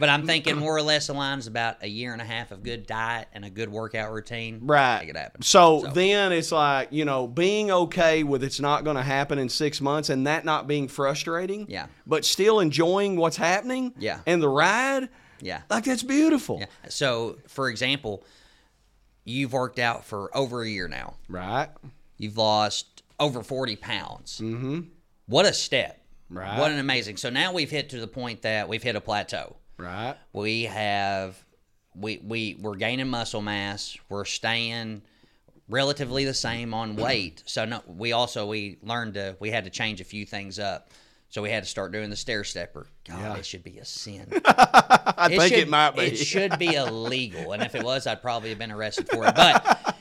but 0.00 0.08
I'm 0.08 0.26
thinking 0.26 0.56
more 0.56 0.76
or 0.76 0.82
less 0.82 1.08
aligns 1.08 1.46
about 1.46 1.76
a 1.82 1.86
year 1.86 2.12
and 2.12 2.20
a 2.20 2.24
half 2.24 2.50
of 2.50 2.64
good 2.64 2.86
diet 2.86 3.28
and 3.32 3.44
a 3.44 3.50
good 3.50 3.68
workout 3.68 4.12
routine. 4.12 4.60
right, 4.62 5.00
Make 5.00 5.10
it 5.10 5.16
happen. 5.16 5.42
So, 5.42 5.82
then 5.94 6.32
it's 6.32 6.50
like 6.50 6.88
you 6.90 7.04
know 7.04 7.28
being 7.28 7.70
okay 7.70 8.24
with 8.24 8.42
it's 8.42 8.58
not 8.58 8.82
going 8.82 8.96
to 8.96 9.02
happen 9.02 9.38
in 9.38 9.48
six 9.48 9.80
months, 9.80 10.08
and 10.10 10.26
that 10.26 10.44
not 10.44 10.66
being 10.66 10.88
frustrating. 10.88 11.66
Yeah. 11.68 11.86
But 12.06 12.24
still 12.24 12.58
enjoying 12.60 13.16
what's 13.16 13.36
happening. 13.36 13.94
Yeah. 13.98 14.20
And 14.26 14.42
the 14.42 14.48
ride. 14.48 15.08
Yeah. 15.40 15.62
Like 15.70 15.84
that's 15.84 16.02
beautiful. 16.02 16.58
Yeah. 16.60 16.66
So, 16.88 17.38
for 17.48 17.68
example, 17.68 18.24
you've 19.24 19.52
worked 19.52 19.78
out 19.78 20.04
for 20.04 20.34
over 20.36 20.62
a 20.62 20.68
year 20.68 20.88
now. 20.88 21.14
Right. 21.28 21.68
You've 22.16 22.36
lost 22.36 22.93
over 23.20 23.42
40 23.42 23.76
pounds. 23.76 24.40
Mm-hmm. 24.42 24.80
What 25.26 25.46
a 25.46 25.52
step. 25.52 26.00
Right. 26.30 26.58
What 26.58 26.70
an 26.72 26.78
amazing. 26.78 27.16
So 27.16 27.30
now 27.30 27.52
we've 27.52 27.70
hit 27.70 27.90
to 27.90 28.00
the 28.00 28.06
point 28.06 28.42
that 28.42 28.68
we've 28.68 28.82
hit 28.82 28.96
a 28.96 29.00
plateau. 29.00 29.56
Right. 29.78 30.16
We 30.32 30.64
have 30.64 31.42
we 31.94 32.20
we 32.24 32.56
we're 32.60 32.76
gaining 32.76 33.08
muscle 33.08 33.42
mass. 33.42 33.96
We're 34.08 34.24
staying 34.24 35.02
relatively 35.68 36.24
the 36.24 36.34
same 36.34 36.74
on 36.74 36.96
weight. 36.96 37.42
So 37.46 37.64
no, 37.64 37.82
we 37.86 38.12
also 38.12 38.46
we 38.46 38.78
learned 38.82 39.14
to 39.14 39.36
we 39.40 39.50
had 39.50 39.64
to 39.64 39.70
change 39.70 40.00
a 40.00 40.04
few 40.04 40.24
things 40.26 40.58
up. 40.58 40.90
So 41.28 41.42
we 41.42 41.50
had 41.50 41.64
to 41.64 41.68
start 41.68 41.90
doing 41.90 42.10
the 42.10 42.16
stair 42.16 42.44
stepper. 42.44 42.86
God, 43.08 43.18
Yeah. 43.18 43.34
it 43.36 43.46
should 43.46 43.64
be 43.64 43.78
a 43.78 43.84
sin. 43.84 44.32
I 44.44 45.26
think 45.28 45.42
should, 45.54 45.58
it 45.58 45.68
might 45.68 45.96
be. 45.96 46.02
It 46.02 46.16
should 46.16 46.58
be 46.60 46.74
illegal, 46.74 47.50
and 47.52 47.60
if 47.62 47.74
it 47.74 47.82
was, 47.82 48.06
I'd 48.06 48.22
probably 48.22 48.50
have 48.50 48.58
been 48.58 48.70
arrested 48.70 49.08
for 49.08 49.26
it. 49.26 49.34
But 49.36 49.93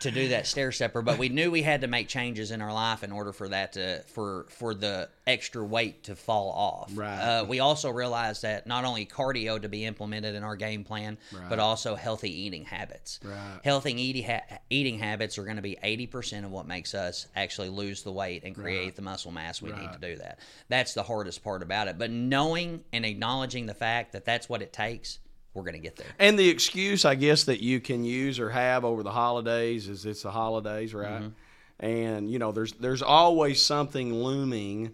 to 0.00 0.10
do 0.10 0.28
that 0.28 0.46
stair 0.46 0.72
stepper, 0.72 1.00
but 1.00 1.18
we 1.18 1.30
knew 1.30 1.50
we 1.50 1.62
had 1.62 1.80
to 1.80 1.86
make 1.86 2.06
changes 2.06 2.50
in 2.50 2.60
our 2.60 2.72
life 2.72 3.02
in 3.02 3.12
order 3.12 3.32
for 3.32 3.48
that 3.48 3.72
to 3.74 4.02
for 4.02 4.46
for 4.50 4.74
the 4.74 5.08
extra 5.26 5.64
weight 5.64 6.04
to 6.04 6.14
fall 6.14 6.50
off. 6.50 6.92
Right. 6.94 7.18
Uh, 7.18 7.44
we 7.44 7.60
also 7.60 7.90
realized 7.90 8.42
that 8.42 8.66
not 8.66 8.84
only 8.84 9.06
cardio 9.06 9.60
to 9.60 9.68
be 9.68 9.84
implemented 9.84 10.34
in 10.34 10.44
our 10.44 10.54
game 10.54 10.84
plan, 10.84 11.16
but 11.48 11.58
also 11.58 11.94
healthy 11.94 12.30
eating 12.30 12.64
habits. 12.64 13.20
Right. 13.24 13.60
Healthy 13.64 14.00
eating 14.00 14.24
ha- 14.24 14.58
eating 14.68 14.98
habits 14.98 15.38
are 15.38 15.44
going 15.44 15.56
to 15.56 15.62
be 15.62 15.78
eighty 15.82 16.06
percent 16.06 16.44
of 16.44 16.52
what 16.52 16.66
makes 16.66 16.94
us 16.94 17.26
actually 17.34 17.70
lose 17.70 18.02
the 18.02 18.12
weight 18.12 18.44
and 18.44 18.54
create 18.54 18.96
the 18.96 19.02
muscle 19.02 19.32
mass 19.32 19.62
we 19.62 19.72
need 19.72 19.92
to 19.92 19.98
do 20.00 20.16
that. 20.16 20.40
That's 20.68 20.92
the 20.92 21.02
hardest 21.02 21.42
part 21.42 21.62
about 21.62 21.88
it. 21.88 21.98
But 21.98 22.10
knowing 22.10 22.84
and 22.92 23.06
acknowledging 23.06 23.66
the 23.66 23.74
fact 23.74 24.12
that 24.12 24.24
that's 24.24 24.48
what 24.48 24.60
it 24.60 24.72
takes, 24.72 25.18
we're 25.56 25.62
going 25.62 25.74
to 25.74 25.80
get 25.80 25.96
there. 25.96 26.06
And 26.18 26.38
the 26.38 26.48
excuse, 26.48 27.04
I 27.04 27.14
guess, 27.14 27.44
that 27.44 27.62
you 27.62 27.80
can 27.80 28.04
use 28.04 28.38
or 28.38 28.50
have 28.50 28.84
over 28.84 29.02
the 29.02 29.10
holidays 29.10 29.88
is 29.88 30.04
it's 30.04 30.22
the 30.22 30.30
holidays, 30.30 30.94
right? 30.94 31.22
Mm-hmm. 31.22 31.84
and 31.84 32.30
you 32.30 32.38
know 32.38 32.52
there's 32.52 32.72
there's 32.74 33.02
always 33.02 33.60
something 33.60 34.14
looming 34.14 34.92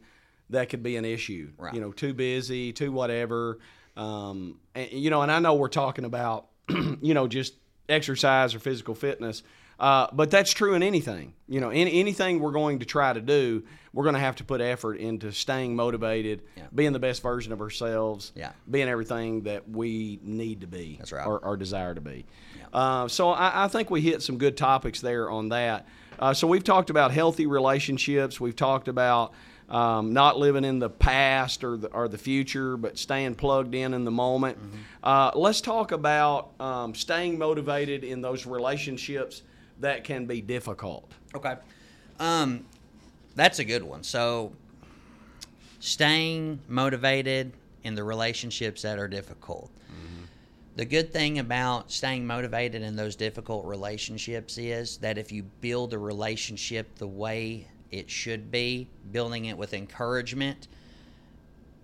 that 0.50 0.68
could 0.68 0.82
be 0.82 0.96
an 0.96 1.04
issue. 1.04 1.50
Right. 1.58 1.74
You 1.74 1.80
know, 1.80 1.92
too 1.92 2.14
busy, 2.14 2.72
too 2.72 2.92
whatever. 2.92 3.58
Um, 3.96 4.60
and, 4.74 4.92
you 4.92 5.10
know, 5.10 5.22
and 5.22 5.32
I 5.32 5.38
know 5.40 5.54
we're 5.54 5.68
talking 5.68 6.04
about 6.04 6.46
you 6.68 7.14
know 7.14 7.26
just 7.26 7.54
exercise 7.88 8.54
or 8.54 8.60
physical 8.60 8.94
fitness. 8.94 9.42
Uh, 9.80 10.06
but 10.12 10.30
that's 10.30 10.52
true 10.52 10.74
in 10.74 10.82
anything. 10.82 11.34
You 11.48 11.60
know, 11.60 11.70
in 11.70 11.88
anything 11.88 12.38
we're 12.40 12.52
going 12.52 12.78
to 12.80 12.86
try 12.86 13.12
to 13.12 13.20
do, 13.20 13.64
we're 13.92 14.04
going 14.04 14.14
to 14.14 14.20
have 14.20 14.36
to 14.36 14.44
put 14.44 14.60
effort 14.60 14.94
into 14.94 15.32
staying 15.32 15.74
motivated, 15.76 16.42
Yeah. 16.56 16.64
being 16.74 16.92
the 16.92 16.98
best 16.98 17.22
version 17.22 17.52
of 17.52 17.60
ourselves, 17.60 18.32
Yeah. 18.34 18.52
being 18.70 18.88
everything 18.88 19.42
that 19.42 19.68
we 19.68 20.18
need 20.22 20.60
to 20.62 20.66
be 20.66 20.96
That's 20.98 21.12
right. 21.12 21.26
or, 21.26 21.38
or 21.44 21.56
desire 21.56 21.94
to 21.94 22.00
be. 22.00 22.24
Uh, 22.72 23.08
so 23.08 23.30
I, 23.30 23.64
I 23.64 23.68
think 23.68 23.90
we 23.90 24.00
hit 24.00 24.22
some 24.22 24.38
good 24.38 24.56
topics 24.56 25.00
there 25.00 25.30
on 25.30 25.50
that. 25.50 25.86
Uh, 26.18 26.32
so 26.32 26.46
we've 26.46 26.64
talked 26.64 26.88
about 26.90 27.10
healthy 27.10 27.46
relationships. 27.46 28.40
We've 28.40 28.56
talked 28.56 28.88
about 28.88 29.32
um, 29.68 30.12
not 30.12 30.38
living 30.38 30.64
in 30.64 30.78
the 30.78 30.90
past 30.90 31.64
or 31.64 31.76
the, 31.76 31.88
or 31.88 32.06
the 32.06 32.18
future, 32.18 32.76
but 32.76 32.98
staying 32.98 33.34
plugged 33.34 33.74
in 33.74 33.94
in 33.94 34.04
the 34.04 34.10
moment. 34.10 34.58
Mm-hmm. 34.58 34.76
Uh, 35.02 35.30
let's 35.34 35.60
talk 35.60 35.92
about 35.92 36.50
um, 36.60 36.94
staying 36.94 37.38
motivated 37.38 38.04
in 38.04 38.20
those 38.20 38.46
relationships 38.46 39.42
that 39.82 40.04
can 40.04 40.26
be 40.26 40.40
difficult. 40.40 41.10
Okay. 41.34 41.56
Um, 42.18 42.64
that's 43.36 43.58
a 43.58 43.64
good 43.64 43.82
one. 43.82 44.02
So, 44.02 44.52
staying 45.80 46.60
motivated 46.68 47.52
in 47.84 47.94
the 47.94 48.04
relationships 48.04 48.82
that 48.82 48.98
are 48.98 49.08
difficult. 49.08 49.70
The 50.74 50.86
good 50.86 51.12
thing 51.12 51.38
about 51.38 51.90
staying 51.90 52.26
motivated 52.26 52.80
in 52.80 52.96
those 52.96 53.14
difficult 53.14 53.66
relationships 53.66 54.56
is 54.56 54.96
that 54.98 55.18
if 55.18 55.30
you 55.30 55.42
build 55.60 55.92
a 55.92 55.98
relationship 55.98 56.94
the 56.96 57.06
way 57.06 57.66
it 57.90 58.08
should 58.08 58.50
be, 58.50 58.88
building 59.10 59.46
it 59.46 59.58
with 59.58 59.74
encouragement 59.74 60.68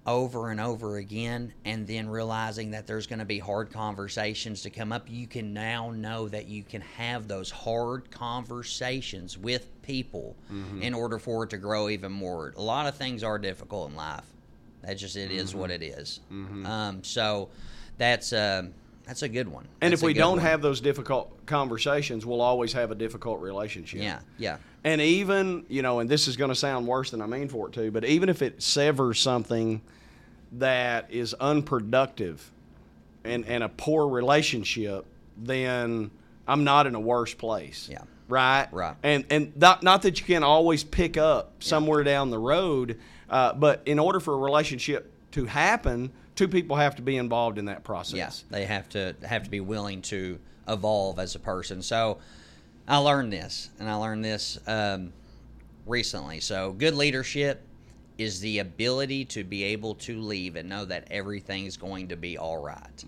over 0.08 0.50
and 0.50 0.58
over 0.60 0.96
again, 0.96 1.52
and 1.66 1.86
then 1.86 2.08
realizing 2.08 2.70
that 2.70 2.86
there's 2.86 3.06
going 3.06 3.18
to 3.18 3.24
be 3.26 3.38
hard 3.38 3.70
conversations 3.70 4.62
to 4.62 4.70
come 4.70 4.90
up, 4.90 5.06
you 5.08 5.26
can 5.26 5.52
now 5.52 5.90
know 5.90 6.28
that 6.28 6.48
you 6.48 6.62
can 6.62 6.80
have 6.80 7.28
those 7.28 7.50
hard 7.50 8.10
conversations 8.10 9.36
with 9.36 9.68
people 9.82 10.34
in 10.80 10.94
order 10.94 11.18
for 11.18 11.44
it 11.44 11.50
to 11.50 11.58
grow 11.58 11.88
even 11.90 12.10
more. 12.10 12.54
A 12.56 12.62
lot 12.62 12.86
of 12.86 12.96
things 12.96 13.22
are 13.22 13.38
difficult 13.38 13.90
in 13.90 13.96
life. 13.96 14.24
That 14.82 14.94
just 14.94 15.16
it 15.16 15.30
is 15.30 15.54
what 15.54 15.70
it 15.70 15.82
is. 15.82 16.20
Um, 16.30 17.04
so 17.04 17.50
that's 17.98 18.32
uh, 18.32 18.62
that's 19.06 19.22
a 19.22 19.28
good 19.28 19.48
one. 19.48 19.66
And 19.80 19.92
That's 19.92 20.02
if 20.02 20.06
we 20.06 20.12
don't 20.12 20.32
one. 20.36 20.38
have 20.40 20.60
those 20.62 20.80
difficult 20.80 21.46
conversations, 21.46 22.26
we'll 22.26 22.42
always 22.42 22.72
have 22.74 22.90
a 22.90 22.94
difficult 22.94 23.40
relationship. 23.40 24.02
yeah, 24.02 24.20
yeah, 24.36 24.58
And 24.84 25.00
even, 25.00 25.64
you 25.68 25.80
know, 25.80 26.00
and 26.00 26.10
this 26.10 26.28
is 26.28 26.36
going 26.36 26.50
to 26.50 26.54
sound 26.54 26.86
worse 26.86 27.10
than 27.10 27.22
I 27.22 27.26
mean 27.26 27.48
for 27.48 27.68
it 27.68 27.72
to, 27.74 27.90
but 27.90 28.04
even 28.04 28.28
if 28.28 28.42
it 28.42 28.62
severs 28.62 29.18
something 29.18 29.80
that 30.52 31.10
is 31.10 31.34
unproductive 31.34 32.50
and, 33.24 33.46
and 33.46 33.62
a 33.62 33.68
poor 33.68 34.08
relationship, 34.08 35.04
then 35.36 36.10
I'm 36.46 36.64
not 36.64 36.86
in 36.86 36.94
a 36.94 37.00
worse 37.00 37.34
place. 37.34 37.88
Yeah. 37.90 38.02
Right? 38.28 38.68
Right. 38.72 38.94
And 39.02 39.24
and 39.30 39.56
not, 39.56 39.82
not 39.82 40.02
that 40.02 40.20
you 40.20 40.26
can 40.26 40.42
always 40.42 40.84
pick 40.84 41.16
up 41.16 41.62
somewhere 41.62 42.04
down 42.04 42.30
the 42.30 42.38
road, 42.38 42.98
uh, 43.30 43.54
but 43.54 43.82
in 43.86 43.98
order 43.98 44.20
for 44.20 44.34
a 44.34 44.38
relationship 44.38 45.10
to 45.32 45.46
happen, 45.46 46.10
two 46.34 46.48
people 46.48 46.76
have 46.76 46.96
to 46.96 47.02
be 47.02 47.16
involved 47.16 47.58
in 47.58 47.66
that 47.66 47.84
process. 47.84 48.16
Yes, 48.16 48.44
they 48.50 48.66
have 48.66 48.88
to 48.90 49.14
have 49.22 49.44
to 49.44 49.50
be 49.50 49.60
willing 49.60 50.02
to 50.02 50.38
evolve 50.66 51.18
as 51.18 51.34
a 51.34 51.38
person. 51.38 51.80
So 51.80 52.18
I 52.86 52.98
learned 52.98 53.32
this, 53.32 53.70
and 53.80 53.88
I 53.88 53.94
learned 53.94 54.24
this 54.24 54.58
um, 54.66 55.12
recently. 55.86 56.40
So 56.40 56.72
good 56.72 56.94
leadership 56.94 57.62
is 58.18 58.40
the 58.40 58.58
ability 58.58 59.24
to 59.24 59.44
be 59.44 59.62
able 59.62 59.94
to 59.94 60.20
leave 60.20 60.56
and 60.56 60.68
know 60.68 60.84
that 60.84 61.06
everything's 61.10 61.76
going 61.76 62.08
to 62.08 62.16
be 62.16 62.36
all 62.36 62.58
right. 62.58 63.04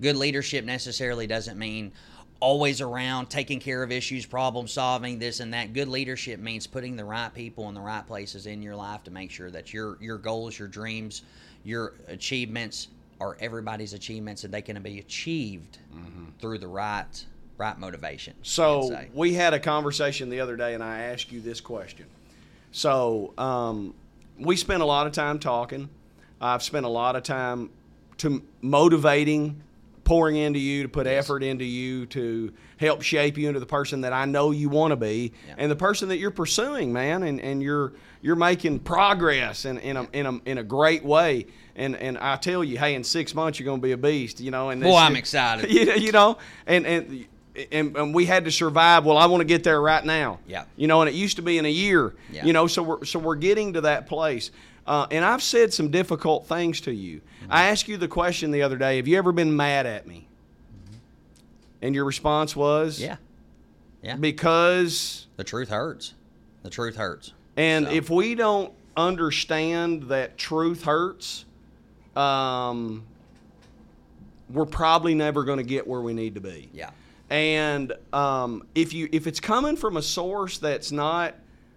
Good 0.00 0.16
leadership 0.16 0.64
necessarily 0.64 1.26
doesn't 1.26 1.58
mean 1.58 1.92
always 2.40 2.80
around 2.80 3.30
taking 3.30 3.58
care 3.58 3.82
of 3.82 3.90
issues, 3.90 4.26
problem 4.26 4.68
solving, 4.68 5.18
this 5.18 5.40
and 5.40 5.52
that. 5.54 5.72
Good 5.72 5.88
leadership 5.88 6.38
means 6.38 6.66
putting 6.66 6.94
the 6.94 7.04
right 7.04 7.32
people 7.34 7.68
in 7.68 7.74
the 7.74 7.80
right 7.80 8.06
places 8.06 8.46
in 8.46 8.62
your 8.62 8.76
life 8.76 9.02
to 9.04 9.10
make 9.10 9.30
sure 9.30 9.50
that 9.50 9.72
your 9.72 9.96
your 10.00 10.18
goals, 10.18 10.58
your 10.58 10.68
dreams, 10.68 11.22
your 11.64 11.94
achievements 12.08 12.88
are 13.20 13.36
everybody's 13.40 13.92
achievements 13.92 14.44
and 14.44 14.52
they 14.52 14.62
can 14.62 14.80
be 14.82 14.98
achieved 14.98 15.78
through 16.40 16.58
the 16.58 16.68
right 16.68 17.24
right 17.56 17.78
motivation. 17.78 18.34
So 18.42 18.96
we 19.14 19.34
had 19.34 19.54
a 19.54 19.60
conversation 19.60 20.28
the 20.28 20.40
other 20.40 20.56
day, 20.56 20.74
and 20.74 20.82
I 20.82 21.00
asked 21.00 21.32
you 21.32 21.40
this 21.40 21.60
question. 21.60 22.06
So 22.72 23.32
um, 23.38 23.94
we 24.38 24.56
spent 24.56 24.82
a 24.82 24.86
lot 24.86 25.06
of 25.06 25.12
time 25.12 25.38
talking. 25.38 25.88
I've 26.40 26.62
spent 26.62 26.84
a 26.84 26.88
lot 26.88 27.16
of 27.16 27.22
time 27.22 27.70
to 28.18 28.42
motivating, 28.60 29.62
pouring 30.04 30.36
into 30.36 30.58
you, 30.58 30.82
to 30.82 30.88
put 30.88 31.06
effort 31.06 31.42
into 31.42 31.64
you, 31.64 32.06
to 32.06 32.52
help 32.76 33.02
shape 33.02 33.38
you 33.38 33.48
into 33.48 33.60
the 33.60 33.66
person 33.66 34.02
that 34.02 34.12
I 34.12 34.24
know 34.26 34.50
you 34.50 34.68
want 34.68 34.90
to 34.92 34.96
be, 34.96 35.32
Yeah. 35.46 35.54
and 35.58 35.70
the 35.70 35.76
person 35.76 36.08
that 36.10 36.18
you're 36.18 36.30
pursuing, 36.30 36.92
man. 36.92 37.22
And, 37.22 37.40
and 37.40 37.62
you're 37.62 37.92
you're 38.20 38.36
making 38.36 38.80
progress 38.80 39.64
in, 39.64 39.78
in 39.78 39.96
a 39.96 40.08
in 40.12 40.26
a 40.26 40.32
in 40.44 40.58
a 40.58 40.62
great 40.62 41.04
way. 41.04 41.46
And 41.76 41.96
and 41.96 42.18
I 42.18 42.36
tell 42.36 42.62
you, 42.62 42.78
hey, 42.78 42.94
in 42.94 43.04
six 43.04 43.34
months 43.34 43.58
you're 43.58 43.64
going 43.64 43.80
to 43.80 43.84
be 43.86 43.92
a 43.92 43.96
beast, 43.96 44.40
you 44.40 44.50
know. 44.50 44.70
And 44.70 44.82
Boy, 44.82 44.96
I'm 44.96 45.16
excited. 45.16 45.70
you, 45.72 45.92
you 45.94 46.12
know, 46.12 46.38
and, 46.66 46.86
and 46.86 47.26
and 47.72 47.96
and 47.96 48.14
we 48.14 48.26
had 48.26 48.44
to 48.46 48.50
survive. 48.50 49.04
Well, 49.04 49.16
I 49.18 49.26
want 49.26 49.40
to 49.40 49.44
get 49.44 49.64
there 49.64 49.80
right 49.80 50.04
now. 50.04 50.40
Yeah. 50.46 50.64
You 50.76 50.86
know, 50.88 51.00
and 51.02 51.08
it 51.08 51.14
used 51.14 51.36
to 51.36 51.42
be 51.42 51.58
in 51.58 51.64
a 51.66 51.70
year. 51.70 52.14
Yeah. 52.30 52.44
You 52.44 52.52
know, 52.52 52.66
so 52.66 52.82
we're 52.82 53.04
so 53.04 53.18
we're 53.18 53.36
getting 53.36 53.72
to 53.74 53.80
that 53.82 54.06
place. 54.06 54.50
Uh, 54.86 55.06
and 55.10 55.24
I've 55.24 55.42
said 55.42 55.72
some 55.72 55.90
difficult 55.90 56.46
things 56.46 56.80
to 56.82 56.92
you. 56.92 57.22
I 57.48 57.66
asked 57.68 57.88
you 57.88 57.96
the 57.96 58.08
question 58.08 58.50
the 58.50 58.62
other 58.62 58.76
day. 58.76 58.96
Have 58.96 59.08
you 59.08 59.16
ever 59.16 59.32
been 59.32 59.54
mad 59.56 59.86
at 59.86 60.06
me? 60.06 60.28
And 61.80 61.94
your 61.94 62.04
response 62.04 62.54
was 62.56 63.00
yeah. 63.00 63.16
Yeah. 64.02 64.16
because 64.16 65.26
The 65.36 65.44
truth 65.44 65.68
hurts. 65.70 66.14
The 66.62 66.70
truth 66.70 66.96
hurts. 66.96 67.32
and 67.56 67.86
So- 67.86 67.92
if 67.92 68.10
we 68.10 68.34
don't 68.34 68.72
understand 68.96 70.04
that 70.04 70.36
truth 70.38 70.84
hurts, 70.84 71.44
um, 72.16 73.04
we're 74.50 74.64
probably 74.66 75.14
never 75.14 75.44
going 75.44 75.58
to 75.58 75.64
get 75.64 75.86
where 75.86 76.00
we 76.00 76.12
need 76.14 76.34
to 76.34 76.40
be. 76.40 76.68
Yeah. 76.72 76.90
And 77.30 77.92
um, 78.12 78.66
if 78.74 78.92
you 78.92 79.08
if 79.12 79.26
it's 79.26 79.40
coming 79.40 79.76
from 79.76 79.96
a 79.96 80.02
source 80.02 80.58
that's 80.58 80.92
not 80.92 81.34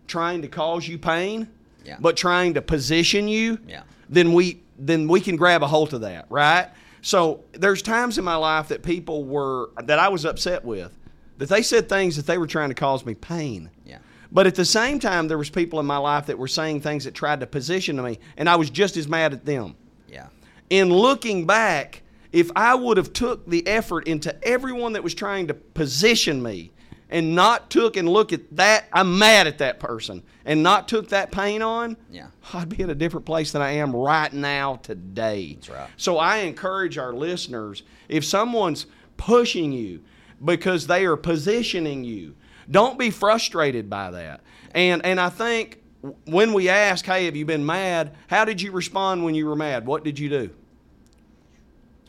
trying 0.07 0.41
to 0.41 0.47
cause 0.47 0.87
you 0.87 0.97
pain, 0.97 1.47
Yeah. 1.85 1.97
but 1.99 2.17
trying 2.17 2.53
to 2.55 2.61
position 2.61 3.27
you, 3.27 3.57
Yeah. 3.67 3.83
then 4.09 4.33
we 4.33 4.61
then 4.79 5.07
we 5.07 5.19
can 5.21 5.35
grab 5.37 5.63
a 5.63 5.67
hold 5.67 5.93
of 5.93 6.01
that, 6.01 6.25
right? 6.29 6.67
So 7.01 7.41
there's 7.53 7.81
times 7.81 8.17
in 8.17 8.23
my 8.23 8.35
life 8.35 8.67
that 8.67 8.83
people 8.83 9.23
were 9.23 9.69
that 9.83 9.97
I 9.99 10.09
was 10.09 10.25
upset 10.25 10.63
with, 10.65 10.91
that 11.37 11.49
they 11.49 11.61
said 11.61 11.87
things 11.89 12.15
that 12.17 12.27
they 12.27 12.37
were 12.37 12.47
trying 12.47 12.69
to 12.69 12.75
cause 12.75 13.05
me 13.05 13.15
pain. 13.15 13.69
Yeah. 13.85 13.99
But 14.31 14.45
at 14.45 14.55
the 14.55 14.65
same 14.65 14.99
time, 14.99 15.29
there 15.29 15.37
was 15.37 15.49
people 15.49 15.79
in 15.79 15.85
my 15.85 15.97
life 15.97 16.25
that 16.25 16.37
were 16.37 16.49
saying 16.49 16.81
things 16.81 17.05
that 17.05 17.13
tried 17.13 17.39
to 17.39 17.47
position 17.47 18.01
me, 18.03 18.19
and 18.35 18.49
I 18.49 18.57
was 18.57 18.69
just 18.69 18.97
as 18.97 19.07
mad 19.07 19.31
at 19.33 19.45
them 19.45 19.75
Yeah. 20.09 20.27
in 20.69 20.89
looking 20.89 21.45
back, 21.47 22.01
if 22.37 22.51
I 22.55 22.75
would 22.75 22.97
have 22.97 23.13
took 23.13 23.47
the 23.49 23.65
effort 23.67 24.07
into 24.07 24.35
everyone 24.47 24.93
that 24.93 25.03
was 25.03 25.15
trying 25.15 25.47
to 25.47 25.53
position 25.53 26.43
me 26.43 26.71
and 27.09 27.33
not 27.33 27.69
took 27.71 27.97
and 27.97 28.07
look 28.07 28.31
at 28.33 28.41
that, 28.57 28.85
I'm 28.93 29.17
mad 29.17 29.47
at 29.47 29.57
that 29.59 29.79
person, 29.79 30.21
and 30.45 30.61
not 30.61 30.87
took 30.87 31.09
that 31.09 31.31
pain 31.31 31.61
on, 31.61 31.97
Yeah. 32.11 32.27
I'd 32.53 32.69
be 32.69 32.81
in 32.83 32.89
a 32.89 32.95
different 32.95 33.25
place 33.25 33.51
than 33.53 33.61
I 33.61 33.71
am 33.71 33.95
right 33.95 34.31
now 34.31 34.75
today. 34.83 35.53
That's 35.55 35.69
right. 35.69 35.89
So 35.97 36.17
I 36.17 36.37
encourage 36.39 36.97
our 36.97 37.13
listeners, 37.13 37.83
if 38.09 38.23
someone's 38.25 38.85
pushing 39.15 39.71
you 39.71 40.01
because 40.43 40.85
they 40.85 41.05
are 41.05 41.15
positioning 41.17 42.03
you, 42.03 42.35
don't 42.69 42.99
be 42.99 43.09
frustrated 43.09 43.89
by 43.89 44.11
that. 44.11 44.41
And 44.73 45.03
and 45.05 45.19
I 45.19 45.29
think 45.29 45.81
when 46.25 46.53
we 46.53 46.69
ask, 46.69 47.05
"Hey, 47.05 47.25
have 47.25 47.35
you 47.35 47.45
been 47.45 47.65
mad?" 47.65 48.13
How 48.27 48.45
did 48.45 48.61
you 48.61 48.71
respond 48.71 49.23
when 49.23 49.33
you 49.33 49.45
were 49.47 49.55
mad? 49.55 49.87
What 49.87 50.03
did 50.03 50.19
you 50.19 50.29
do? 50.29 50.49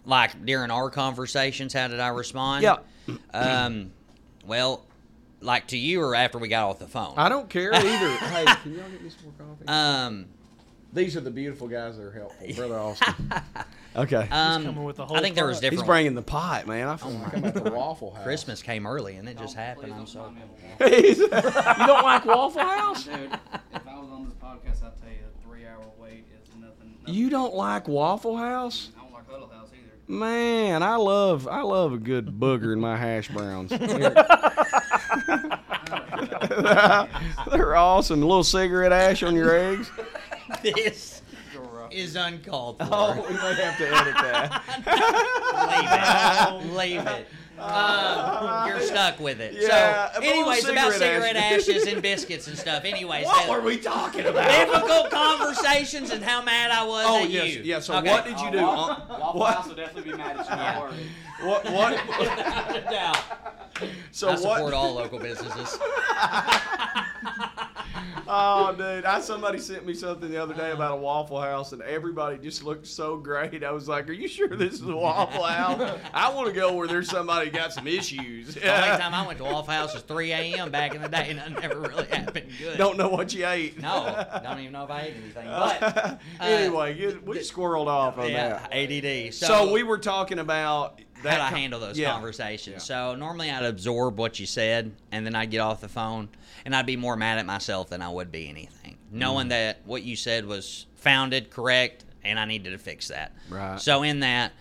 Like 0.08 0.44
during 0.46 0.70
our 0.70 0.88
conversations, 0.90 1.72
how 1.74 1.86
did 1.88 2.00
I 2.00 2.08
respond? 2.08 2.62
Yeah. 2.62 2.78
Um, 3.34 3.92
well, 4.46 4.84
like 5.42 5.66
to 5.68 5.76
you 5.78 6.00
or 6.02 6.14
after 6.14 6.38
we 6.38 6.48
got 6.48 6.68
off 6.70 6.78
the 6.78 6.86
phone? 6.88 7.14
I 7.18 7.28
don't 7.28 7.48
care 7.50 7.74
either. 7.74 7.86
hey, 8.16 8.44
can 8.62 8.74
y'all 8.74 8.88
get 8.88 9.02
me 9.02 9.10
some 9.10 9.20
more 9.38 9.48
coffee? 9.48 9.68
um, 9.68 10.26
These 10.94 11.14
are 11.16 11.20
the 11.20 11.30
beautiful 11.30 11.68
guys 11.68 11.98
that 11.98 12.04
are 12.04 12.10
helpful, 12.12 12.46
brother 12.56 12.78
Austin. 12.78 13.32
okay. 13.96 14.26
um, 14.30 14.64
coming 14.64 14.84
with 14.84 14.96
the 14.96 15.04
whole 15.04 15.16
I 15.16 15.20
think 15.20 15.34
there 15.34 15.46
was 15.46 15.58
pot. 15.58 15.62
different. 15.62 15.82
He's 15.82 15.86
bringing 15.86 16.14
the 16.14 16.22
pot, 16.22 16.66
man. 16.66 16.88
I 16.88 16.96
feel 16.96 17.10
like 17.10 17.34
I'm 17.36 17.44
at 17.44 17.54
the 17.62 17.70
Waffle 17.70 18.12
House. 18.14 18.24
Christmas 18.24 18.62
came 18.62 18.86
early 18.86 19.16
and 19.16 19.28
it 19.28 19.36
just 19.38 19.54
happened. 19.54 19.92
I'm 19.92 20.06
so. 20.06 20.32
you 20.80 21.28
don't 21.28 22.02
like 22.02 22.24
Waffle 22.24 22.62
House? 22.62 23.04
Dude, 23.04 23.14
if 23.74 23.86
I 23.86 23.98
was 23.98 24.08
on 24.10 24.24
this 24.24 24.34
podcast, 24.34 24.84
I'd 24.86 24.98
tell 25.00 25.10
you 25.10 25.18
a 25.26 25.46
three 25.46 25.66
hour 25.66 25.84
wait 25.98 26.24
is 26.42 26.48
nothing. 26.58 26.94
nothing. 27.00 27.14
You 27.14 27.28
don't 27.30 27.54
like 27.54 27.86
Waffle 27.88 28.36
House? 28.38 28.90
I 28.96 29.02
don't 29.02 29.12
like 29.12 29.30
Huddle 29.30 29.48
House 29.48 29.68
either. 29.72 29.87
Man, 30.10 30.82
I 30.82 30.96
love 30.96 31.46
I 31.46 31.60
love 31.60 31.92
a 31.92 31.98
good 31.98 32.40
booger 32.40 32.72
in 32.72 32.80
my 32.80 32.96
hash 32.96 33.28
browns. 33.28 33.70
They're 37.50 37.76
awesome. 37.76 38.22
A 38.22 38.26
little 38.26 38.42
cigarette 38.42 38.92
ash 38.92 39.22
on 39.22 39.34
your 39.34 39.54
eggs. 39.54 39.90
This 40.62 41.20
is 41.90 42.16
uncalled 42.16 42.78
for. 42.78 42.88
Oh, 42.90 43.22
we 43.28 43.34
may 43.34 43.54
have 43.54 43.76
to 43.78 43.86
edit 43.86 44.14
that. 44.14 44.62
Leave 46.72 46.72
it. 46.72 46.74
Leave 46.74 47.06
it. 47.06 47.28
Um, 47.60 48.68
you're 48.68 48.80
stuck 48.80 49.18
with 49.20 49.40
it. 49.40 49.54
Yeah, 49.58 50.12
so, 50.12 50.18
a 50.18 50.20
little 50.20 50.34
anyways, 50.42 50.68
about 50.68 50.92
cigarette 50.92 51.22
cigarette 51.22 51.36
ash. 51.36 51.68
ashes 51.68 51.86
and 51.86 52.00
biscuits 52.10 52.46
and 52.48 52.56
stuff. 52.56 52.84
Anyways, 52.84 53.24
What 53.26 53.46
that- 53.46 53.50
were 53.50 53.60
we 53.60 53.76
talking 53.78 54.26
about? 54.26 54.48
difficult 54.48 55.10
conversations 55.10 56.10
and 56.10 56.22
how 56.22 56.42
mad 56.42 56.70
I 56.70 56.84
was 56.84 57.04
Oh 57.08 57.22
at 57.24 57.30
yes, 57.30 57.54
you. 57.56 57.62
yeah. 57.64 57.80
So 57.80 57.94
Okay. 57.96 58.10
what 58.10 58.24
did 58.24 58.38
you 58.40 58.50
do? 58.50 58.58
Waffle, 58.62 59.14
Uh, 59.14 59.18
Waffle 59.18 59.40
what? 59.40 59.54
House 59.54 59.66
will 59.68 59.74
definitely 59.74 60.12
be 60.12 60.16
mad 60.18 60.36
at 60.38 60.48
you. 60.48 60.56
Yeah. 60.56 60.72
Don't 60.74 60.82
worry. 60.82 61.10
What? 61.42 61.64
What? 61.70 62.18
Without 62.20 62.76
a 62.76 62.80
doubt. 62.90 63.24
So 64.12 64.30
I 64.30 64.34
support 64.36 64.62
what? 64.64 64.74
all 64.74 64.94
local 64.94 65.18
businesses. 65.18 65.78
Oh, 68.26 68.74
dude! 68.76 69.04
I 69.04 69.20
somebody 69.20 69.58
sent 69.58 69.86
me 69.86 69.94
something 69.94 70.30
the 70.30 70.42
other 70.42 70.54
day 70.54 70.70
about 70.72 70.92
a 70.98 71.00
Waffle 71.00 71.40
House, 71.40 71.72
and 71.72 71.82
everybody 71.82 72.38
just 72.38 72.62
looked 72.62 72.86
so 72.86 73.16
great. 73.16 73.64
I 73.64 73.70
was 73.70 73.88
like, 73.88 74.08
"Are 74.08 74.12
you 74.12 74.28
sure 74.28 74.48
this 74.48 74.74
is 74.74 74.82
a 74.82 74.96
Waffle 74.96 75.42
House? 75.42 75.98
I 76.12 76.32
want 76.32 76.48
to 76.48 76.54
go 76.54 76.74
where 76.74 76.86
there's 76.86 77.08
somebody 77.08 77.50
got 77.50 77.72
some 77.72 77.86
issues." 77.86 78.54
The 78.54 78.74
only 78.74 78.98
time 79.02 79.14
I 79.14 79.26
went 79.26 79.38
to 79.38 79.44
Waffle 79.44 79.72
House 79.72 79.94
was 79.94 80.02
3 80.02 80.32
a.m. 80.32 80.70
back 80.70 80.94
in 80.94 81.02
the 81.02 81.08
day, 81.08 81.30
and 81.30 81.38
that 81.38 81.62
never 81.62 81.80
really 81.80 82.06
happened 82.06 82.50
good. 82.58 82.76
Don't 82.78 82.96
know 82.96 83.08
what 83.08 83.32
you 83.34 83.46
ate. 83.46 83.80
No, 83.80 84.26
don't 84.42 84.58
even 84.60 84.72
know 84.72 84.84
if 84.84 84.90
I 84.90 85.02
ate 85.02 85.14
anything. 85.16 85.46
But 85.58 85.82
uh, 85.82 86.16
anyway, 86.40 86.98
you- 86.98 87.22
we 87.24 87.38
squirreled 87.38 87.86
off 87.86 88.18
on 88.18 88.30
yeah, 88.30 88.66
that. 88.70 88.72
ADD. 88.72 89.34
So, 89.34 89.46
So, 89.46 89.72
we 89.72 89.82
were 89.82 89.98
talking 89.98 90.38
about 90.38 91.00
that 91.22 91.40
how 91.40 91.44
to 91.46 91.50
com- 91.50 91.58
handle 91.60 91.80
those 91.80 91.98
yeah. 91.98 92.10
conversations. 92.12 92.74
Yeah. 92.88 93.12
So 93.12 93.14
normally 93.14 93.50
I'd 93.50 93.64
absorb 93.64 94.18
what 94.18 94.38
you 94.38 94.46
said, 94.46 94.92
and 95.12 95.24
then 95.26 95.34
I'd 95.34 95.50
get 95.50 95.60
off 95.60 95.80
the 95.80 95.88
phone, 95.88 96.28
and 96.64 96.74
I'd 96.74 96.86
be 96.86 96.96
more 96.96 97.16
mad 97.16 97.38
at 97.38 97.46
myself 97.46 97.90
than 97.90 98.02
I 98.02 98.08
would 98.08 98.30
be 98.32 98.48
anything, 98.48 98.96
knowing 99.10 99.46
Mm. 99.46 99.50
that 99.50 99.80
what 99.84 100.02
you 100.02 100.16
said 100.16 100.46
was 100.46 100.86
founded, 100.96 101.50
correct, 101.50 102.04
and 102.24 102.38
I 102.38 102.44
needed 102.44 102.70
to 102.70 102.78
fix 102.78 103.08
that. 103.08 103.32
Right. 103.48 103.80
So 103.80 104.02
in 104.02 104.20
that. 104.20 104.52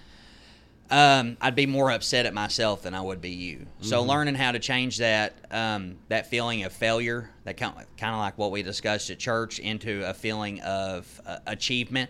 Um, 0.90 1.36
I'd 1.42 1.54
be 1.54 1.66
more 1.66 1.92
upset 1.92 2.26
at 2.26 2.34
myself 2.34 2.84
than 2.84 2.94
I 2.94 3.02
would 3.02 3.20
be 3.20 3.32
you. 3.32 3.66
So 3.82 4.00
Mm-hmm. 4.00 4.10
learning 4.10 4.36
how 4.36 4.54
to 4.54 4.60
change 4.60 5.00
that 5.00 5.34
um, 5.52 5.98
that 6.08 6.28
feeling 6.28 6.64
of 6.64 6.72
failure, 6.72 7.30
that 7.44 7.58
kind 7.58 7.74
of, 7.78 7.98
kind 7.98 8.14
of 8.14 8.20
like 8.22 8.38
what 8.38 8.52
we 8.52 8.64
discussed 8.64 9.10
at 9.10 9.20
church, 9.20 9.60
into 9.60 10.10
a 10.10 10.14
feeling 10.14 10.62
of 10.62 11.20
uh, 11.26 11.40
achievement, 11.46 12.10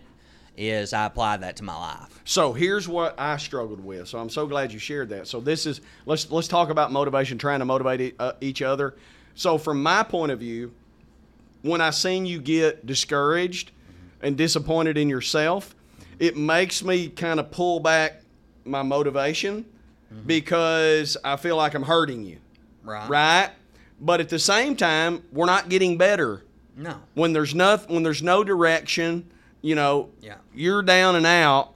is 0.58 0.92
I 0.92 1.06
apply 1.06 1.36
that 1.38 1.56
to 1.56 1.62
my 1.64 1.76
life. 1.76 2.20
So 2.24 2.52
here's 2.52 2.88
what 2.88 3.18
I 3.18 3.36
struggled 3.36 3.82
with. 3.82 4.08
So 4.08 4.18
I'm 4.18 4.28
so 4.28 4.46
glad 4.46 4.72
you 4.72 4.78
shared 4.78 5.08
that. 5.10 5.28
So 5.28 5.40
this 5.40 5.64
is 5.66 5.80
let's 6.04 6.30
let's 6.30 6.48
talk 6.48 6.68
about 6.70 6.90
motivation, 6.92 7.38
trying 7.38 7.60
to 7.60 7.64
motivate 7.64 8.16
uh, 8.18 8.32
each 8.40 8.60
other. 8.60 8.96
So 9.34 9.56
from 9.56 9.82
my 9.82 10.02
point 10.02 10.32
of 10.32 10.40
view, 10.40 10.72
when 11.62 11.80
I 11.80 11.90
seen 11.90 12.26
you 12.26 12.40
get 12.40 12.84
discouraged 12.86 13.70
and 14.20 14.36
disappointed 14.36 14.98
in 14.98 15.08
yourself, 15.08 15.74
it 16.18 16.36
makes 16.36 16.82
me 16.82 17.08
kind 17.08 17.38
of 17.38 17.50
pull 17.52 17.78
back 17.78 18.20
my 18.64 18.82
motivation 18.82 19.64
because 20.26 21.16
I 21.24 21.36
feel 21.36 21.56
like 21.56 21.74
I'm 21.74 21.82
hurting 21.82 22.24
you, 22.24 22.38
Right. 22.82 23.08
right? 23.08 23.50
But 24.00 24.20
at 24.20 24.28
the 24.28 24.38
same 24.38 24.74
time, 24.76 25.22
we're 25.32 25.46
not 25.46 25.68
getting 25.68 25.96
better 25.98 26.42
No. 26.76 26.96
when 27.14 27.32
there's 27.32 27.54
nothing 27.54 27.94
when 27.94 28.02
there's 28.02 28.22
no 28.22 28.42
direction 28.42 29.30
you 29.62 29.74
know 29.74 30.08
Yeah. 30.20 30.34
you're 30.54 30.82
down 30.82 31.16
and 31.16 31.26
out 31.26 31.72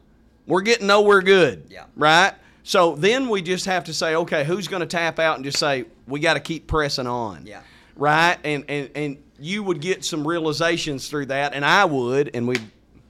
we're 0.47 0.61
getting 0.62 0.87
nowhere 0.87 1.21
good 1.23 1.64
Yeah. 1.71 1.85
right 1.97 2.33
so 2.62 2.95
then 2.95 3.29
we 3.29 3.42
just 3.42 3.66
have 3.66 3.85
to 3.85 3.95
say 3.95 4.14
okay 4.16 4.45
who's 4.45 4.68
going 4.68 4.81
to 4.81 4.87
tap 4.87 5.18
out 5.18 5.37
and 5.37 5.45
just 5.45 5.59
say 5.59 5.85
we 6.07 6.21
got 6.21 6.35
to 6.35 6.40
keep 6.40 6.66
pressing 6.66 7.07
on 7.07 7.45
Yeah. 7.47 7.61
right 7.97 8.38
and 8.45 8.64
and 8.68 8.90
and 8.95 9.16
you 9.40 9.62
would 9.64 9.81
get 9.81 10.05
some 10.05 10.27
realizations 10.27 11.09
through 11.09 11.27
that 11.27 11.53
and 11.55 11.64
i 11.64 11.85
would 11.85 12.31
and 12.35 12.47
we 12.47 12.57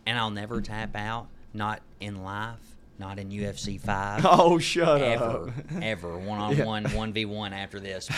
and 0.07 0.19
I'll 0.19 0.31
never 0.31 0.61
tap 0.61 0.97
out. 0.97 1.29
Not 1.55 1.81
in 2.01 2.25
life, 2.25 2.57
not 3.03 3.19
in 3.19 3.31
UFC 3.31 3.81
five. 3.81 4.25
Oh, 4.33 4.59
shut 4.59 5.03
ever, 5.03 5.25
up 5.25 5.51
ever 5.83 6.17
one 6.17 6.39
on 6.39 6.59
one, 6.65 6.85
one 6.95 7.13
v 7.13 7.25
one 7.25 7.53
after 7.53 7.81
this. 7.81 8.09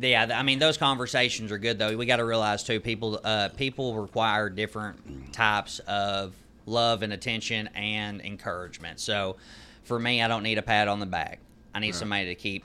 But 0.00 0.08
yeah, 0.08 0.28
I 0.32 0.42
mean 0.42 0.58
those 0.58 0.76
conversations 0.76 1.50
are 1.50 1.58
good 1.58 1.78
though. 1.78 1.96
We 1.96 2.06
got 2.06 2.16
to 2.16 2.24
realize 2.24 2.62
too, 2.62 2.78
people 2.80 3.20
uh, 3.22 3.48
people 3.50 4.00
require 4.00 4.48
different 4.48 5.32
types 5.32 5.80
of 5.80 6.34
love 6.66 7.02
and 7.02 7.12
attention 7.12 7.68
and 7.74 8.20
encouragement. 8.20 9.00
So 9.00 9.36
for 9.82 9.98
me, 9.98 10.22
I 10.22 10.28
don't 10.28 10.44
need 10.44 10.58
a 10.58 10.62
pat 10.62 10.86
on 10.86 11.00
the 11.00 11.06
back. 11.06 11.40
I 11.74 11.80
need 11.80 11.94
somebody 11.94 12.26
to 12.26 12.34
keep 12.34 12.64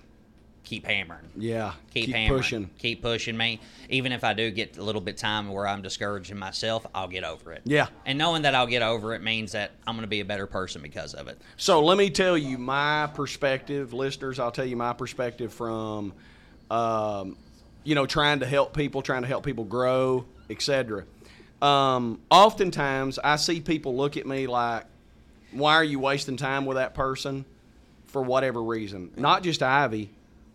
keep 0.63 0.85
hammering. 0.85 1.29
yeah 1.35 1.73
Keep, 1.93 2.05
keep 2.05 2.15
hammering. 2.15 2.39
pushing 2.41 2.69
Keep 2.79 3.01
pushing 3.01 3.35
me. 3.37 3.59
Even 3.89 4.11
if 4.11 4.23
I 4.23 4.33
do 4.33 4.49
get 4.49 4.77
a 4.77 4.83
little 4.83 5.01
bit 5.01 5.17
time 5.17 5.49
where 5.49 5.67
I'm 5.67 5.81
discouraging 5.81 6.37
myself, 6.37 6.85
I'll 6.95 7.07
get 7.07 7.23
over 7.23 7.51
it. 7.51 7.61
Yeah. 7.65 7.87
And 8.05 8.17
knowing 8.17 8.43
that 8.43 8.55
I'll 8.55 8.65
get 8.67 8.81
over 8.81 9.13
it 9.13 9.21
means 9.21 9.51
that 9.51 9.71
I'm 9.85 9.95
going 9.95 10.03
to 10.03 10.07
be 10.07 10.21
a 10.21 10.25
better 10.25 10.47
person 10.47 10.81
because 10.81 11.13
of 11.13 11.27
it. 11.27 11.39
So 11.57 11.83
let 11.83 11.97
me 11.97 12.09
tell 12.09 12.37
you 12.37 12.57
my 12.57 13.07
perspective, 13.13 13.93
listeners. 13.93 14.39
I'll 14.39 14.51
tell 14.51 14.65
you 14.65 14.77
my 14.77 14.93
perspective 14.93 15.53
from, 15.53 16.13
um, 16.71 17.37
you 17.83 17.93
know, 17.95 18.05
trying 18.05 18.39
to 18.39 18.45
help 18.45 18.73
people, 18.75 19.01
trying 19.01 19.21
to 19.23 19.27
help 19.27 19.45
people 19.45 19.65
grow, 19.65 20.25
etc. 20.49 21.03
Um, 21.61 22.19
oftentimes, 22.31 23.19
I 23.19 23.35
see 23.35 23.59
people 23.61 23.95
look 23.95 24.17
at 24.17 24.25
me 24.25 24.47
like, 24.47 24.85
"Why 25.51 25.75
are 25.75 25.83
you 25.83 25.99
wasting 25.99 26.37
time 26.37 26.65
with 26.65 26.77
that 26.77 26.93
person?" 26.93 27.45
For 28.07 28.21
whatever 28.21 28.61
reason, 28.61 29.11
not 29.17 29.41
just 29.43 29.63
Ivey, 29.63 30.11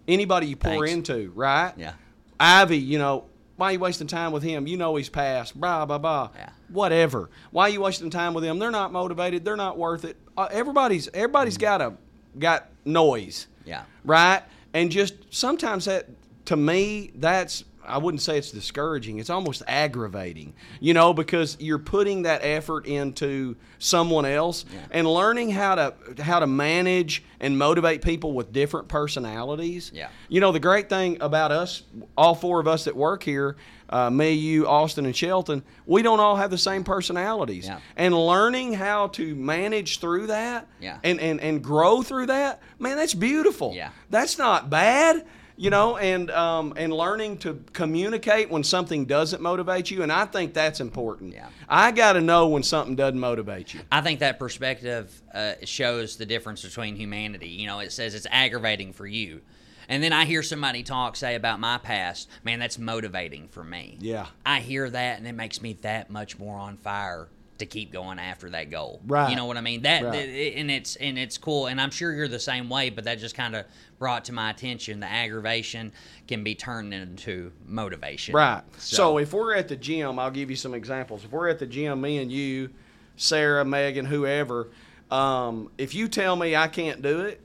anybody 0.09 0.49
you 0.49 0.57
pour 0.57 0.87
Thanks. 0.87 0.93
into, 0.93 1.31
right? 1.35 1.73
Yeah. 1.77 1.93
Ivey, 2.41 2.79
you 2.79 2.99
know, 2.99 3.25
why 3.57 3.71
are 3.71 3.73
you 3.73 3.79
wasting 3.81 4.07
time 4.07 4.33
with 4.33 4.43
him? 4.43 4.67
You 4.67 4.77
know 4.77 4.97
he's 4.97 5.09
passed. 5.09 5.61
Blah 5.61 5.85
blah 5.85 5.99
blah. 5.99 6.31
Yeah. 6.35 6.51
Whatever. 6.69 7.31
Why 7.51 7.65
are 7.65 7.69
you 7.69 7.81
wasting 7.81 8.11
time 8.11 8.35
with 8.35 8.45
them? 8.45 8.59
They're 8.59 8.71
not 8.71 8.93
motivated. 8.93 9.45
They're 9.45 9.57
not 9.57 9.77
worth 9.77 10.05
it. 10.05 10.17
Uh, 10.37 10.49
everybody's 10.51 11.09
everybody's 11.13 11.59
got 11.59 11.81
a 11.81 11.95
got 12.39 12.69
noise. 12.85 13.49
Yeah. 13.65 13.83
Right. 14.05 14.43
And 14.75 14.91
just 14.91 15.15
sometimes 15.31 15.87
that 15.87 16.07
to 16.47 16.57
me 16.57 17.11
that's 17.17 17.65
I 17.89 17.99
wouldn't 17.99 18.23
say 18.23 18.39
it's 18.39 18.51
discouraging. 18.51 19.19
It's 19.19 19.31
almost 19.31 19.63
aggravating, 19.67 20.55
you 20.81 20.95
know, 20.95 21.13
because 21.13 21.57
you're 21.61 21.79
putting 21.79 22.23
that 22.23 22.41
effort 22.45 22.87
into 22.87 23.57
someone 23.79 24.25
else 24.27 24.65
and 24.91 25.07
learning 25.07 25.51
how 25.51 25.75
to 25.77 25.95
how 26.23 26.41
to 26.41 26.47
manage 26.47 27.23
and 27.41 27.57
motivate 27.59 28.03
people 28.03 28.33
with 28.33 28.53
different 28.53 28.89
personalities. 28.89 29.91
Yeah. 29.95 30.09
You 30.29 30.41
know, 30.41 30.53
the 30.53 30.61
great 30.61 30.89
thing 30.89 31.19
about 31.21 31.53
us, 31.53 31.83
all 32.17 32.35
four 32.35 32.61
of 32.61 32.67
us 32.69 32.85
that 32.85 32.97
work 32.97 33.23
here, 33.23 33.57
uh, 33.91 34.11
me, 34.11 34.33
you, 34.33 34.67
Austin, 34.67 35.07
and 35.07 35.17
Shelton, 35.17 35.63
we 35.87 36.03
don't 36.03 36.21
all 36.21 36.37
have 36.37 36.51
the 36.51 36.59
same 36.59 36.85
personalities. 36.85 37.67
Yeah. 37.67 37.81
And 37.97 38.15
learning 38.15 38.75
how 38.75 39.09
to 39.09 39.35
manage 39.35 40.01
through 40.01 40.27
that 40.27 40.67
Yeah. 40.81 40.99
and, 41.05 41.21
and, 41.21 41.41
and 41.41 41.63
grow 41.63 42.03
through 42.03 42.27
that, 42.27 42.61
man, 42.79 42.97
that's 42.97 43.15
beautiful. 43.15 43.73
Yeah. 43.75 43.91
That's 44.11 44.37
not 44.37 44.69
bad. 44.69 45.25
You 45.61 45.71
know, 45.71 45.97
and 45.97 46.31
um, 46.31 46.73
and 46.77 46.93
learning 46.93 47.39
to 47.39 47.61
communicate 47.73 48.49
when 48.49 48.63
something 48.63 49.07
doesn't 49.07 49.43
motivate 49.43 49.91
you, 49.91 50.05
and 50.05 50.13
I 50.13 50.25
think 50.25 50.55
that's 50.55 50.79
important. 50.79 51.35
Yeah. 51.35 51.49
I 51.69 51.91
got 51.91 52.13
to 52.13 52.21
know 52.21 52.47
when 52.47 52.63
something 52.63 52.95
doesn't 52.95 53.19
motivate 53.19 53.75
you. 53.75 53.81
I 53.91 54.01
think 54.01 54.21
that 54.21 54.39
perspective 54.39 55.21
uh, 55.35 55.55
shows 55.65 56.17
the 56.17 56.27
difference 56.27 56.63
between 56.63 56.95
humanity. 56.95 57.49
You 57.49 57.67
know, 57.67 57.81
it 57.81 57.91
says 57.91 58.15
it's 58.15 58.29
aggravating 58.31 58.93
for 58.93 59.07
you. 59.07 59.41
And 59.89 60.03
then 60.03 60.13
I 60.13 60.27
hear 60.27 60.43
somebody 60.43 60.83
talk, 60.83 61.17
say, 61.17 61.35
about 61.35 61.59
my 61.61 61.79
past. 61.79 62.29
Man, 62.45 62.59
that's 62.59 62.79
motivating 62.79 63.49
for 63.49 63.65
me. 63.65 63.97
Yeah. 64.01 64.27
I 64.47 64.61
hear 64.61 64.89
that, 64.89 65.19
and 65.19 65.27
it 65.27 65.33
makes 65.33 65.61
me 65.61 65.73
that 65.81 66.09
much 66.09 66.39
more 66.39 66.59
on 66.59 66.77
fire 66.77 67.29
to 67.59 67.67
keep 67.67 67.93
going 67.93 68.19
after 68.19 68.51
that 68.51 68.71
goal. 68.71 69.01
Right. 69.07 69.31
You 69.31 69.37
know 69.37 69.47
what 69.47 69.57
I 69.57 69.61
mean? 69.61 69.83
That, 69.83 70.05
Right. 70.05 70.55
and 70.57 70.71
it's 70.71 70.97
and 70.97 71.19
it's 71.19 71.39
cool. 71.39 71.67
And 71.67 71.81
I'm 71.81 71.91
sure 71.91 72.13
you're 72.13 72.29
the 72.29 72.39
same 72.39 72.69
way. 72.69 72.91
But 72.91 73.05
that 73.05 73.19
just 73.19 73.35
kind 73.35 73.55
of 73.57 73.67
brought 73.99 74.25
to 74.27 74.33
my 74.33 74.51
attention 74.51 75.01
the 75.01 75.07
aggravation 75.11 75.93
can 76.27 76.45
be 76.45 76.55
turned 76.55 76.95
into 76.95 77.53
motivation. 77.67 78.35
Right. 78.35 78.63
So, 78.79 79.19
if 79.19 79.33
we're 79.33 79.55
at 79.55 79.69
the 79.69 79.77
gym, 79.77 80.19
I'll 80.19 80.31
give 80.31 80.51
you 80.51 80.57
some 80.57 80.75
examples. 80.75 81.25
If 81.25 81.33
we're 81.33 81.49
at 81.49 81.59
the 81.59 81.67
gym, 81.67 82.01
me 82.01 82.19
and 82.19 82.31
you, 82.31 82.71
Sarah, 83.17 83.65
Megan, 83.65 84.05
whoever, 84.07 84.69
um, 85.11 85.71
if 85.79 85.95
you 85.95 86.07
tell 86.09 86.37
me 86.37 86.55
I 86.55 86.69
can't 86.69 87.03
do 87.03 87.21
it, 87.23 87.41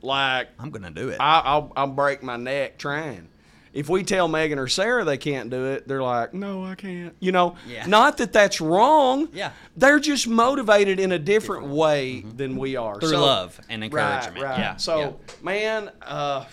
like 0.00 0.48
I'm 0.58 0.70
gonna 0.70 0.90
do 0.90 1.08
it. 1.10 1.18
I, 1.20 1.40
I'll, 1.44 1.72
I'll 1.76 1.86
break 1.88 2.22
my 2.22 2.36
neck 2.36 2.78
trying. 2.78 3.28
If 3.72 3.88
we 3.88 4.02
tell 4.02 4.28
Megan 4.28 4.58
or 4.58 4.66
Sarah 4.68 5.04
they 5.04 5.16
can't 5.18 5.50
do 5.50 5.66
it, 5.66 5.86
they're 5.86 6.02
like, 6.02 6.34
"No, 6.34 6.64
I 6.64 6.74
can't." 6.74 7.14
You 7.20 7.32
know, 7.32 7.56
Yeah. 7.68 7.86
not 7.86 8.16
that 8.18 8.32
that's 8.32 8.60
wrong. 8.60 9.28
Yeah. 9.32 9.50
they're 9.76 10.00
just 10.00 10.26
motivated 10.26 10.98
in 10.98 11.12
a 11.12 11.18
different, 11.18 11.66
way 11.66 12.20
than 12.36 12.56
we 12.56 12.76
are 12.76 12.98
Through 12.98 13.10
So- 13.10 13.20
love 13.24 13.60
and 13.68 13.84
encouragement. 13.84 14.36
Right, 14.36 14.50
right. 14.50 14.58
Yeah. 14.58 14.76
So, 14.76 14.98
yeah. 15.00 15.34
man, 15.42 15.90
uh, 16.02 16.44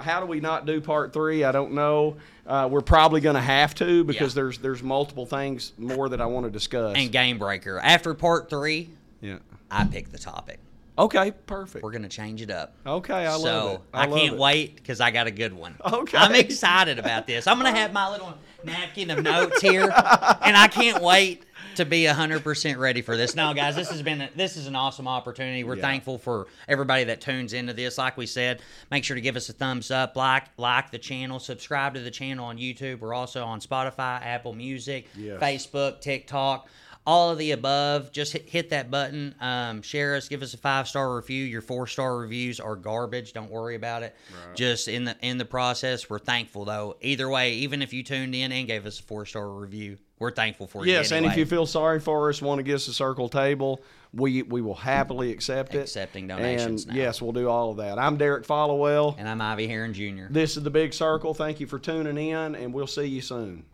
how 0.00 0.20
do 0.20 0.26
we 0.26 0.40
not 0.40 0.66
do 0.66 0.80
part 0.80 1.12
three? 1.12 1.44
I 1.44 1.52
don't 1.52 1.72
know. 1.72 2.16
Uh, 2.46 2.68
we're 2.70 2.80
probably 2.80 3.20
going 3.20 3.36
to 3.36 3.40
have 3.40 3.74
to 3.76 4.04
because 4.04 4.32
Yeah. 4.34 4.42
there's 4.42 4.58
there's 4.58 4.82
multiple 4.82 5.24
things 5.26 5.72
more 5.78 6.08
that 6.08 6.20
I 6.20 6.26
want 6.26 6.44
to 6.46 6.50
discuss. 6.50 6.96
and 6.96 7.10
game 7.12 7.38
breaker. 7.38 7.78
After 7.78 8.12
part 8.14 8.50
three, 8.50 8.90
yeah. 9.20 9.36
I 9.70 9.84
pick 9.84 10.10
the 10.12 10.18
topic. 10.18 10.58
Okay, 10.96 11.32
perfect. 11.46 11.82
We're 11.82 11.90
gonna 11.90 12.08
change 12.08 12.40
it 12.40 12.50
up. 12.50 12.74
Okay, 12.86 13.26
I 13.26 13.36
so 13.36 13.42
love 13.42 13.72
it. 13.74 13.80
I, 13.92 14.02
I, 14.02 14.06
love 14.06 14.18
can't 14.20 14.34
it. 14.34 14.38
wait 14.40 14.76
because 14.76 15.00
I 15.00 15.10
got 15.10 15.26
a 15.26 15.30
good 15.32 15.52
one. 15.52 15.74
Okay. 15.84 16.16
I'm 16.16 16.34
excited 16.34 16.98
about 17.00 17.26
this. 17.26 17.46
I'm 17.48 17.56
gonna 17.56 17.72
have 17.76 17.92
my 17.92 18.10
little 18.10 18.34
napkin 18.62 19.10
of 19.10 19.22
notes 19.22 19.60
here, 19.60 19.82
and 19.82 20.56
I 20.56 20.68
can't 20.70 21.02
wait 21.02 21.42
to 21.76 21.84
be 21.84 22.04
hundred 22.06 22.44
percent 22.44 22.78
ready 22.78 23.02
for 23.02 23.16
this. 23.16 23.34
No, 23.34 23.52
guys, 23.54 23.74
this 23.74 23.90
has 23.90 24.02
been 24.02 24.20
a, 24.20 24.30
this 24.36 24.56
is 24.56 24.68
an 24.68 24.76
awesome 24.76 25.08
opportunity. 25.08 25.64
We're 25.64 25.74
Yeah. 25.76 25.82
thankful 25.82 26.18
for 26.18 26.46
everybody 26.68 27.02
that 27.04 27.20
tunes 27.20 27.52
into 27.54 27.72
this. 27.72 27.98
Like 27.98 28.16
we 28.16 28.26
said, 28.26 28.60
make 28.92 29.02
sure 29.02 29.16
to 29.16 29.20
give 29.20 29.34
us 29.34 29.48
a 29.48 29.52
thumbs 29.52 29.90
up, 29.90 30.14
like 30.14 30.44
like 30.58 30.92
the 30.92 30.98
channel, 30.98 31.40
subscribe 31.40 31.94
to 31.94 32.00
the 32.00 32.10
channel 32.12 32.44
on 32.46 32.56
YouTube. 32.58 33.00
We're 33.00 33.14
also 33.14 33.44
on 33.44 33.58
Spotify, 33.60 34.24
Apple 34.24 34.52
Music, 34.52 35.08
Yes. 35.16 35.40
Facebook, 35.42 36.00
TikTok. 36.00 36.68
All 37.06 37.30
of 37.30 37.36
the 37.36 37.50
above, 37.50 38.12
just 38.12 38.32
hit, 38.32 38.48
hit 38.48 38.70
that 38.70 38.90
button, 38.90 39.34
um, 39.38 39.82
share 39.82 40.14
us, 40.16 40.26
give 40.26 40.40
us 40.40 40.54
a 40.54 40.56
five 40.56 40.88
star 40.88 41.14
review. 41.16 41.44
Your 41.44 41.60
four 41.60 41.86
star 41.86 42.16
reviews 42.16 42.60
are 42.60 42.76
garbage. 42.76 43.34
Don't 43.34 43.50
worry 43.50 43.74
about 43.76 44.02
it. 44.02 44.16
Just 44.54 44.88
in 44.88 45.04
the 45.04 45.14
in 45.20 45.36
the 45.36 45.44
process, 45.44 46.08
we're 46.08 46.18
thankful 46.18 46.64
though. 46.64 46.96
Either 47.02 47.28
way, 47.28 47.52
even 47.56 47.82
if 47.82 47.92
you 47.92 48.02
tuned 48.02 48.34
in 48.34 48.52
and 48.52 48.66
gave 48.66 48.86
us 48.86 48.98
a 49.00 49.02
four 49.02 49.26
star 49.26 49.46
review, 49.50 49.98
we're 50.18 50.30
thankful 50.30 50.66
for 50.66 50.86
you. 50.86 50.92
Yes, 50.92 51.12
and 51.12 51.26
if 51.26 51.36
you 51.36 51.44
feel 51.44 51.66
sorry 51.66 52.00
for 52.00 52.30
us, 52.30 52.40
want 52.40 52.58
to 52.58 52.62
give 52.62 52.76
us 52.76 52.88
a 52.88 52.94
circle 52.94 53.28
table, 53.28 53.82
we 54.14 54.40
we 54.42 54.62
will 54.62 54.74
happily 54.74 55.30
accept 55.30 55.74
it. 55.74 55.80
Accepting 55.80 56.26
donations 56.26 56.84
And 56.86 56.94
now. 56.94 57.02
yes, 57.02 57.20
we'll 57.20 57.32
do 57.32 57.50
all 57.50 57.70
of 57.72 57.76
that. 57.76 57.98
I'm 57.98 58.16
Derrick 58.16 58.46
Followell. 58.46 59.14
and 59.18 59.28
I'm 59.28 59.42
Ivey 59.42 59.66
Heron 59.66 59.92
Jr. 59.92 60.28
This 60.30 60.56
is 60.56 60.62
the 60.62 60.70
Big 60.70 60.94
Circle. 60.94 61.34
Thank 61.34 61.60
you 61.60 61.66
for 61.66 61.78
tuning 61.78 62.16
in, 62.16 62.54
and 62.54 62.72
we'll 62.72 62.86
see 62.86 63.04
you 63.04 63.20
soon. 63.20 63.66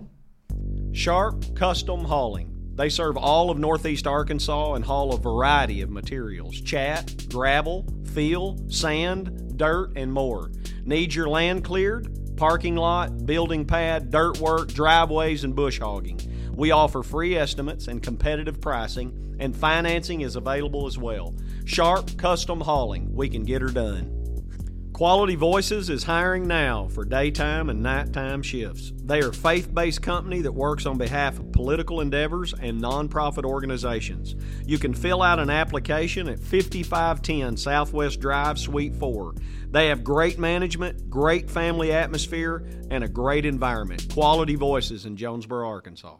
Sharp 0.93 1.55
Custom 1.55 2.01
Hauling. 2.05 2.57
They 2.81 2.89
serve 2.89 3.19
all 3.19 3.51
of 3.51 3.59
Northeast 3.59 4.07
Arkansas 4.07 4.73
and 4.73 4.83
haul 4.83 5.13
a 5.13 5.19
variety 5.19 5.83
of 5.83 5.91
materials 5.91 6.59
chat, 6.63 7.27
gravel, 7.29 7.87
fill, 8.15 8.57
sand, 8.71 9.59
dirt, 9.59 9.93
and 9.97 10.11
more. 10.11 10.51
Need 10.87 11.13
your 11.13 11.29
land 11.29 11.63
cleared? 11.63 12.09
Parking 12.39 12.77
lot, 12.77 13.27
building 13.27 13.67
pad, 13.67 14.11
dirt 14.11 14.39
work, 14.39 14.73
driveways, 14.73 15.45
and 15.45 15.55
bush 15.55 15.79
hogging. 15.79 16.19
We 16.55 16.71
offer 16.71 17.03
free 17.03 17.37
estimates 17.37 17.87
and 17.87 18.03
competitive 18.03 18.63
pricing, 18.63 19.37
and 19.39 19.55
financing 19.55 20.23
is 20.23 20.37
available 20.37 20.87
as 20.87 20.97
well. 20.97 21.35
Sharp 21.67 22.17
Custom 22.17 22.63
Hauling. 22.63 23.15
We 23.15 23.29
can 23.29 23.43
get 23.45 23.61
her 23.61 23.69
done. 23.69 24.20
Quality 25.01 25.35
Voices 25.35 25.89
is 25.89 26.05
hiring 26.05 26.47
now 26.47 26.87
for 26.89 27.07
daytime 27.07 27.71
and 27.71 27.83
nighttime 27.83 28.43
shifts. 28.43 28.93
They 29.03 29.23
are 29.23 29.31
a 29.31 29.33
faith 29.33 29.75
based 29.75 30.03
company 30.03 30.43
that 30.43 30.53
works 30.53 30.85
on 30.85 30.99
behalf 30.99 31.39
of 31.39 31.53
political 31.53 32.03
endeavors 32.03 32.53
and 32.53 32.83
nonprofit 32.83 33.45
organizations. 33.45 34.37
You 34.67 34.79
can 34.79 34.93
fill 34.93 35.23
out 35.23 35.39
an 35.39 35.49
application 35.49 36.29
at 36.29 36.39
5510 36.39 37.57
Southwest 37.57 38.21
Drive, 38.21 38.59
Suite 38.59 38.95
4. 38.95 39.37
They 39.71 39.87
have 39.87 40.05
great 40.05 40.39
management, 40.39 41.09
great 41.09 41.51
family 41.51 41.93
atmosphere, 41.93 42.69
and 42.91 43.03
a 43.03 43.09
great 43.09 43.47
environment. 43.47 44.07
Quality 44.13 44.57
Voices 44.57 45.07
in 45.07 45.17
Jonesboro, 45.17 45.67
Arkansas. 45.67 46.17